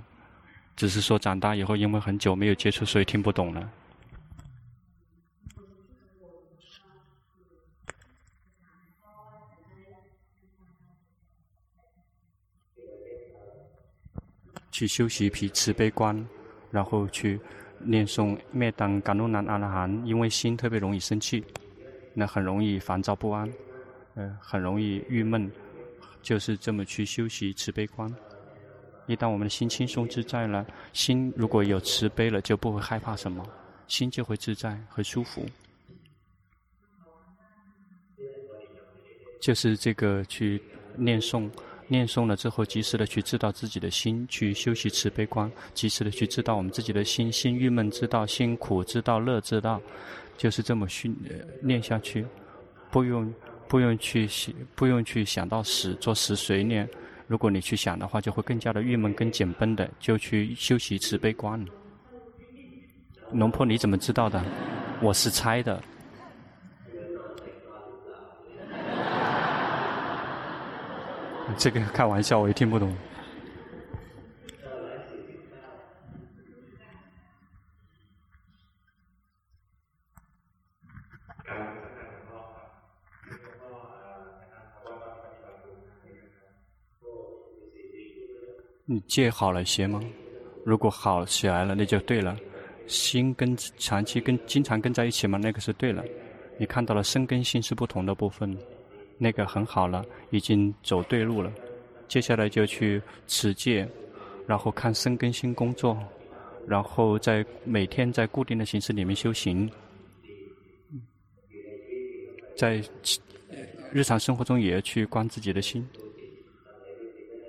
[0.77, 3.71] 只是说长大以后因为很久没有接触，所以听不懂了。
[14.71, 16.27] 去修习皮慈悲观，
[16.73, 17.39] 然后去
[17.79, 21.45] 念诵灭灯甘露南阿罗汉，因为心特别容易生气，
[22.13, 23.49] 那很容易烦躁不安，
[24.17, 25.49] 呃，很容易郁闷，
[26.25, 28.13] 就是这么去修习慈悲观。
[29.07, 33.47] 一旦我们的心轻松自在了，心如果有慈悲了，就不会害怕什么，
[33.87, 35.45] 心就会自在和舒服。
[39.41, 40.61] 就是这个去
[40.97, 41.49] 念诵。
[41.87, 49.79] 念诵了之后，及时的去知道自己的心，去修习慈悲观；及时的去知道我们自己的心，心郁闷知道，心苦知道，乐知道，
[50.39, 51.15] 就是这么训
[51.61, 52.25] 念下去，
[52.91, 53.31] 不用
[53.69, 56.87] 不用去想，不用去想到死，做死随念，
[57.27, 61.65] 如果你去想的话，就会更加的郁闷、跟紧绷的，就去修习慈悲观。
[63.33, 64.41] 龙婆，你怎么知道的？
[65.01, 65.83] 我是猜的。
[71.59, 72.95] 这个开玩笑，我也听不懂。
[88.95, 90.01] 你戒好了些吗？
[90.65, 92.37] 如果好起来了，那就对了。
[92.87, 95.37] 心跟长期跟经常跟在一起吗？
[95.37, 96.05] 那个是对了。
[96.59, 98.57] 你看到了身跟心是不同的部分，
[99.19, 101.53] 那个很好了，已经走对路了。
[102.07, 103.89] 接下来就去持戒，
[104.47, 105.99] 然后看身跟心工作，
[106.69, 109.69] 然后在每天在固定的形式里面修行，
[112.57, 112.81] 在
[113.91, 115.85] 日常生活中也要去观自己的心。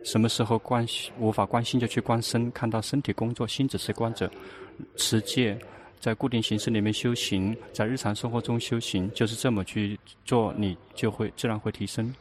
[0.06, 4.32] 什么时候关心无法关心，就去观身，看到身体工作，心只是观者。
[4.96, 5.58] 持戒，
[6.00, 12.14] 在固定形式里面修行，在日常生活中修行，就是这么去做，你就会自然会提升。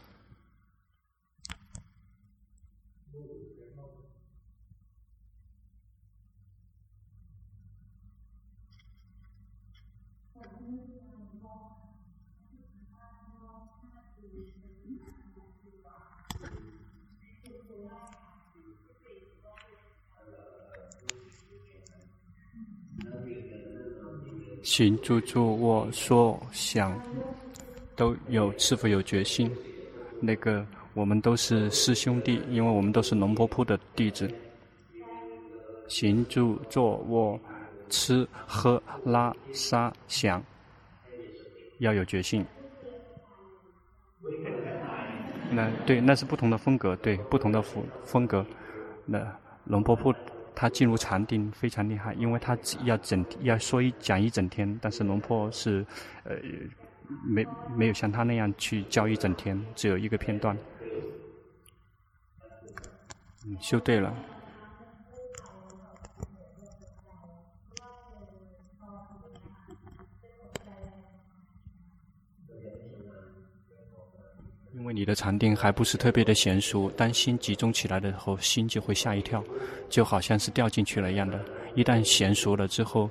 [24.77, 27.01] 行住坐卧说想
[27.95, 29.49] 都有是否有决心？
[30.21, 34.29] 那个我们都是师兄弟，因为我们都是龙婆铺的弟子。
[35.87, 37.39] 行住坐卧
[37.89, 40.43] 吃喝拉撒想
[41.79, 42.45] 要有决心。
[45.53, 48.45] 那对，那是不同的风格，对，不同的风风格。
[49.07, 49.25] 那
[49.67, 50.13] 龙婆铺。
[50.55, 55.85] 他进入禅定非常厉害，因为他要整要说一讲一整天，但是龙婆是，
[56.23, 56.37] 呃，
[57.27, 57.47] 没
[57.77, 60.57] 没有像他那样去教一整天，只有一个片段。
[63.47, 64.15] 嗯，修对了。
[74.85, 79.43] 因为你的禅定还不是特别的娴熟，当心集中起来的时候，心就会吓一跳，
[79.89, 81.43] 就好像是掉进去了一样的。
[81.75, 83.09] 一旦娴熟了之后，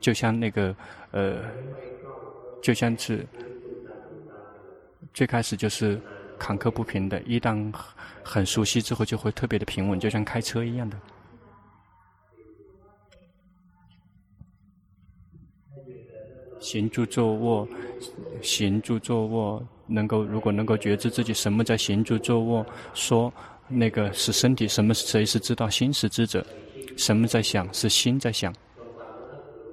[0.00, 0.74] 就像那个
[1.12, 1.44] 呃，
[2.60, 3.24] 就像是
[5.12, 5.96] 最开始就是
[6.40, 7.72] 坎坷不平的，一旦
[8.24, 10.98] 很熟悉之后，就会特别的平稳，就像开车一样的。
[16.58, 17.68] 行住坐卧，
[18.42, 19.64] 行住坐卧。
[19.86, 22.64] 能够，如果能够觉知自己什么在行住坐卧，
[22.94, 23.32] 说
[23.68, 26.44] 那个是身体，什么谁是知道心是知者，
[26.96, 28.54] 什么在想是心在想，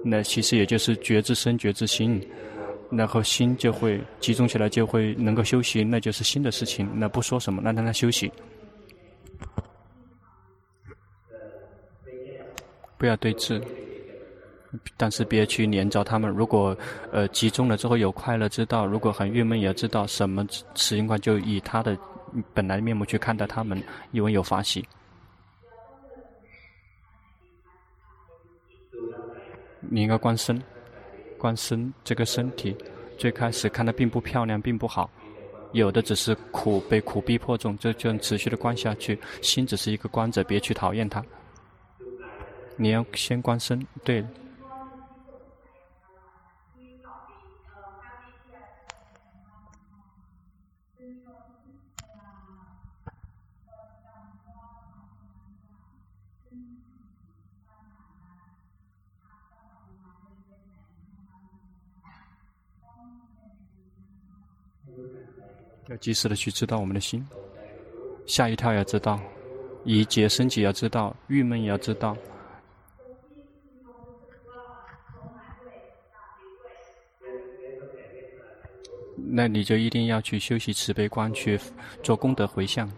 [0.04, 2.20] 那其实也就是觉知身觉知心，
[2.90, 6.88] 然后心就会集中起来，就会能够休息，那就是心的事情。
[6.94, 8.30] 那不说什么，那让他休息，
[12.98, 13.62] 不要对峙。
[14.96, 16.30] 但是别去黏着他们。
[16.30, 16.76] 如果
[17.10, 21.96] 呃集中了之后有快乐知道，如果很郁闷也知道，什么情况就以他的
[22.54, 23.82] 本来面目去看待他们，
[24.12, 24.86] 因为有法喜。
[29.80, 30.62] 你应该观身，
[31.36, 32.74] 观身这个身体，
[33.18, 35.10] 最开始看的并不漂亮，并不好，
[35.72, 39.18] 有的只是苦，被苦逼迫中，就这样持续的观下去。
[39.42, 41.22] 心只是一个观者，别去讨厌它。
[42.76, 44.24] 你要先观身，对。
[65.92, 67.22] 要及时的去知道我们的心，
[68.24, 69.20] 吓一跳要知道，
[69.84, 72.16] 一劫升起要知道，郁闷也要知道。
[79.34, 81.60] 那你就一定要去修习慈悲观，去
[82.02, 82.90] 做功德回向。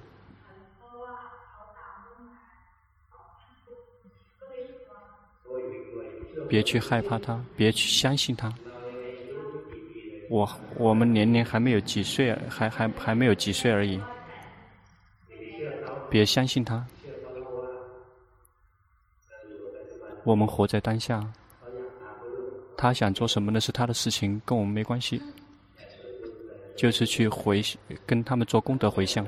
[6.49, 8.55] 别去害怕他，别去相信他。
[10.35, 14.01] 我我们年龄还没有几岁，还还还没有几岁而已。
[16.11, 16.85] 别相信他。
[20.25, 21.25] 我们活在当下。
[22.77, 25.23] 他想做什么那是他的事情，跟我们没关系。
[26.77, 27.63] 就是去回
[28.05, 29.25] 跟他们做功德回向，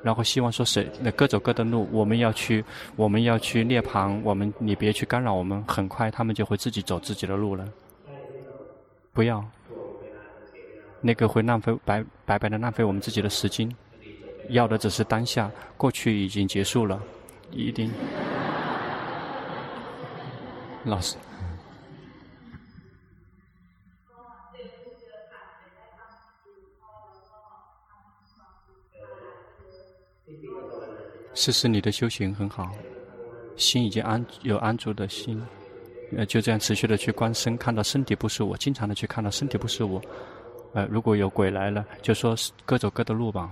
[0.00, 2.64] 然后希望说谁那各走各的路，我们要去，
[2.94, 7.68] 我们要去涅槃，我们你别去干扰我们，很快他们就会自己走自己的路了。
[9.12, 9.44] 不要，
[11.00, 13.70] 那个会浪费白白白的浪费我们自己的时间，
[14.48, 17.00] 要的只是当下，过去已经结束了，
[17.50, 17.90] 一定。
[20.84, 21.16] 老师。
[31.38, 32.72] 是是，你的修行很好，
[33.56, 35.40] 心已经安有安住的心，
[36.16, 40.00] 呃，就这样持续的去观身，看到身体不是我，经常的去看到身体不是我，
[40.72, 43.50] 呃，如果有鬼来了，就说是各走各的路吧，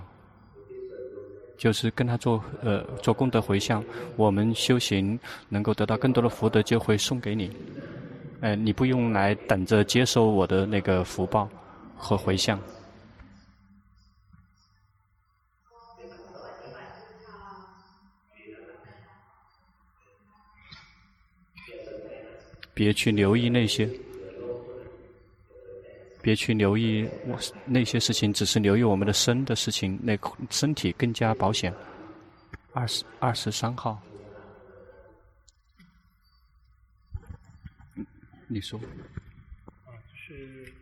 [1.57, 3.83] 就是跟他做呃做功德回向，
[4.15, 5.19] 我们修行
[5.49, 7.51] 能够得到更多的福德，就会送给你，
[8.41, 11.49] 呃，你不用来等着接收我的那个福报
[11.97, 12.59] 和回向。
[22.73, 23.89] 别去留意那些，
[26.25, 27.37] 别去留意我
[27.67, 30.17] 那些事情，只是留意我们的身的事情，那
[30.49, 31.71] 身体更加保险。
[32.73, 34.01] 二十二十三号，
[38.47, 38.79] 你说。
[39.85, 40.73] 啊，就是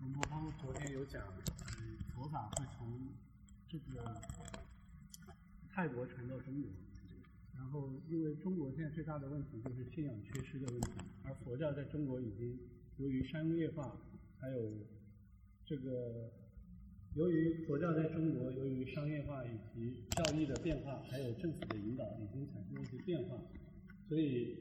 [0.00, 1.20] 龙波他们昨天有讲，
[1.80, 2.86] 嗯，佛法会从
[3.68, 4.22] 这个
[5.74, 6.70] 泰国传到中国。
[7.56, 10.92] 然后，因为中国现在最大的问题就是信仰缺失的问题，
[11.24, 12.56] 而佛教在中国已经
[12.99, 13.99] 由于商业化，
[14.39, 14.71] 还有
[15.65, 16.31] 这个
[17.13, 23.37] 由于佛教在中国由于商业化以及教义的变化，还有政府的引导，已经产生了一些变化，
[24.07, 24.57] 所以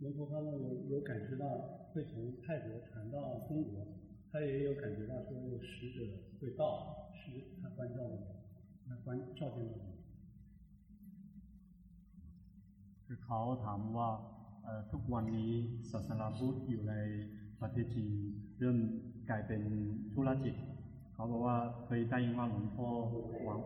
[0.00, 1.46] 龙婆他们有有感知到
[1.92, 3.86] 会从泰国传到中国，
[4.30, 6.00] 他也有感觉到说有使者
[6.40, 7.30] 会到，是
[7.60, 8.18] 他关照的，
[8.88, 9.74] 那关照见的。
[13.06, 14.10] คือเขาถามว่า
[14.90, 15.52] ทุกวันนี้
[15.90, 16.94] ศาสนาพุทธอยู่ใน
[17.60, 18.10] ประเทศจีน
[18.58, 18.76] เริ่ม
[19.30, 19.60] กลายเป็น
[20.14, 20.54] ธุรกิจ
[21.14, 22.86] เขาบอกว่าเคยได้ยินว่าหลวงพ่อ
[23.44, 23.58] หวัง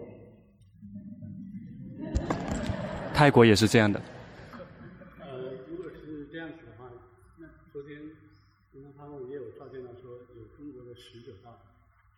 [3.16, 3.96] 泰国也是这样的。
[5.24, 5.26] 呃，
[5.68, 6.92] 如果是这样子的话，
[7.40, 7.88] 那昨天
[8.74, 11.56] 龙波他们也有照见到说有中国的使者到，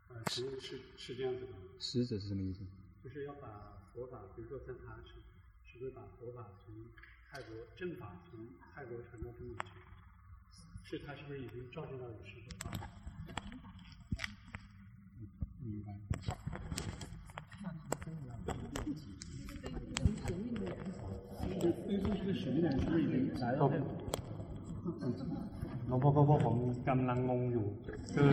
[0.09, 1.53] 呃，其实是是这样子的。
[1.79, 2.59] 使者是什么意思？
[3.05, 5.15] 就是要把佛法，比如说像他是，
[5.65, 6.75] 是不是把佛法从
[7.31, 8.41] 泰国正法从
[8.75, 9.71] 泰国传到中国去，
[10.85, 12.69] 是他是不是已经照见到有使者啊？
[15.63, 15.89] 明白。
[18.05, 18.07] 对，
[21.87, 23.59] 对，这个使命是不是已经来了？
[25.89, 26.57] หลวงพ่อก็ผม
[26.89, 27.67] กำลังงงอยู่
[28.15, 28.31] คือ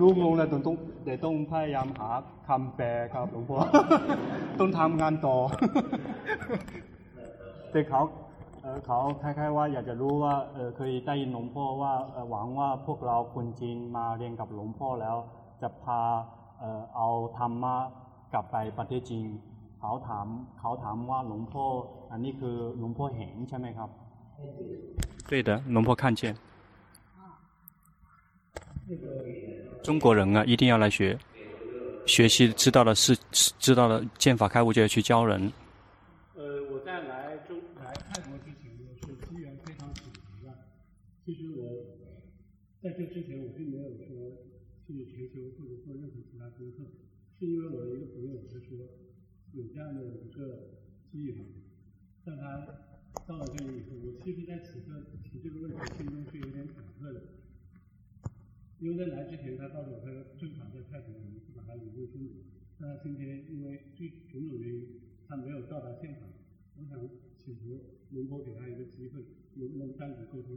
[0.00, 2.10] ลูกงงเลยตรงตรงเดี๋ยวต้องพยายามหา
[2.48, 3.58] คำแปลครับหลวงพ่อ
[4.58, 5.36] ต้องทำงานต่อ
[7.70, 8.02] แต่เขา
[8.62, 11.92] เออเขาคล้ายๆว่าอยากจะรู้ว่าเออเคยได้ยินหลวงพ่อว่า
[12.30, 15.16] หวังว่าพวกเราคนจีนมาเรียนกับหลวงพ่อแล้ว
[15.62, 16.00] จะพา
[16.60, 17.76] เออเอาธรรมะ
[18.32, 19.26] กลับไปประเทศจีน
[19.80, 20.26] เขาถาม
[20.60, 21.64] เขาถามว่าหลวงพ่อ
[22.10, 23.90] อันนี้คือหลวงพ่อเห็นใช่ไหมครับ
[25.28, 26.22] 对的หลวงพ่อ看见
[29.83, 31.17] 中国人啊，一定要来学，
[32.05, 35.51] 学习知道了是知道了剑法开悟，就要去教人。
[36.35, 40.53] 呃，我在来中来泰国之前呢，是机缘非常巧合的。
[41.25, 41.97] 其实我
[42.81, 44.37] 在这之前，我并没有说
[44.85, 46.85] 去学修或者做任何其他功课，
[47.39, 48.77] 是因为我的一个朋友他说
[49.53, 50.77] 有这样的一个
[51.11, 51.43] 机缘，
[52.23, 52.65] 但他
[53.27, 56.60] 到了这里以后，我其实在此刻提这个问题，心中是有点。
[58.80, 62.42] 因为在来之前，他告诉我，他说正法在泰国，我们是把他领入中国。
[62.78, 66.28] 但他今天因为这种种原因，他没有到达现场。
[66.76, 66.98] 我想
[67.38, 67.80] 请求
[68.10, 69.24] 龙波给他一个机会，
[69.54, 70.50] 能不能单独沟通？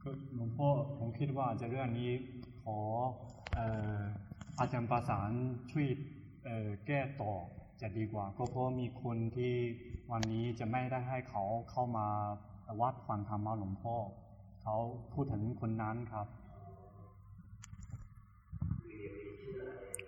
[0.00, 0.68] คือหลวงพ่อ
[0.98, 2.10] ผมคิดว่าจะเรื่องนี้
[2.62, 2.78] ขอ
[3.54, 3.66] เอ่
[4.00, 4.02] อ
[4.58, 5.30] อาจารย์ประสาน
[5.70, 5.88] ช่วย
[6.44, 7.34] เอ่อแก้ต่อ
[7.80, 9.54] จะดีกว่า ก็เพราะมีคนที่
[10.12, 12.08] วันนี้จะไม่ได้ให้เขาเข้ามา
[12.80, 13.96] วัดฟังธรรมะหลวงพ่อ
[14.62, 14.74] เขา
[15.12, 16.26] พูดถึงคนนั้นครับ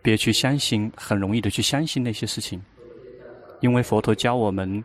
[0.02, 2.60] 别去相信，很容易的去相信那些事情，
[3.60, 4.82] 因为佛陀教我们，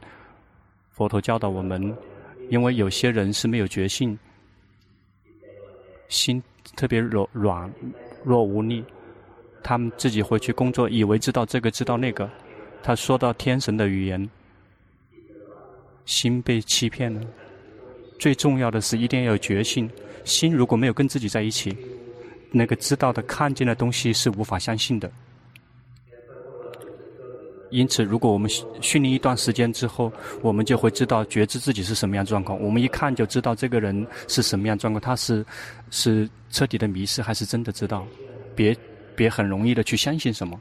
[0.91, 1.95] 佛陀教导我们，
[2.49, 4.17] 因为有些人是没有觉性，
[6.09, 6.43] 心
[6.75, 7.71] 特别柔软
[8.25, 8.83] 弱无力，
[9.63, 12.29] 他们自己会去工作，以为知道这个知道那个，
[12.81, 14.29] 他说到天神的语言，
[16.05, 17.21] 心被欺骗了。
[18.18, 19.88] 最重要的是一定要有决心。
[20.24, 21.76] 心如果没有跟自己在一起，
[22.50, 25.10] 那个知道的、看见的东西是无法相信的。
[27.70, 28.50] 因此，如果我们
[28.80, 32.58] 训练一段时间之后，我们就会知道觉知自己是什么样状况。
[32.62, 35.44] 我们一看就知道这个人是什么样状况，他是
[35.90, 38.06] 是彻底的迷失，还是真的知道？
[38.56, 38.74] 别
[39.14, 40.58] 别很容易的去相信什么。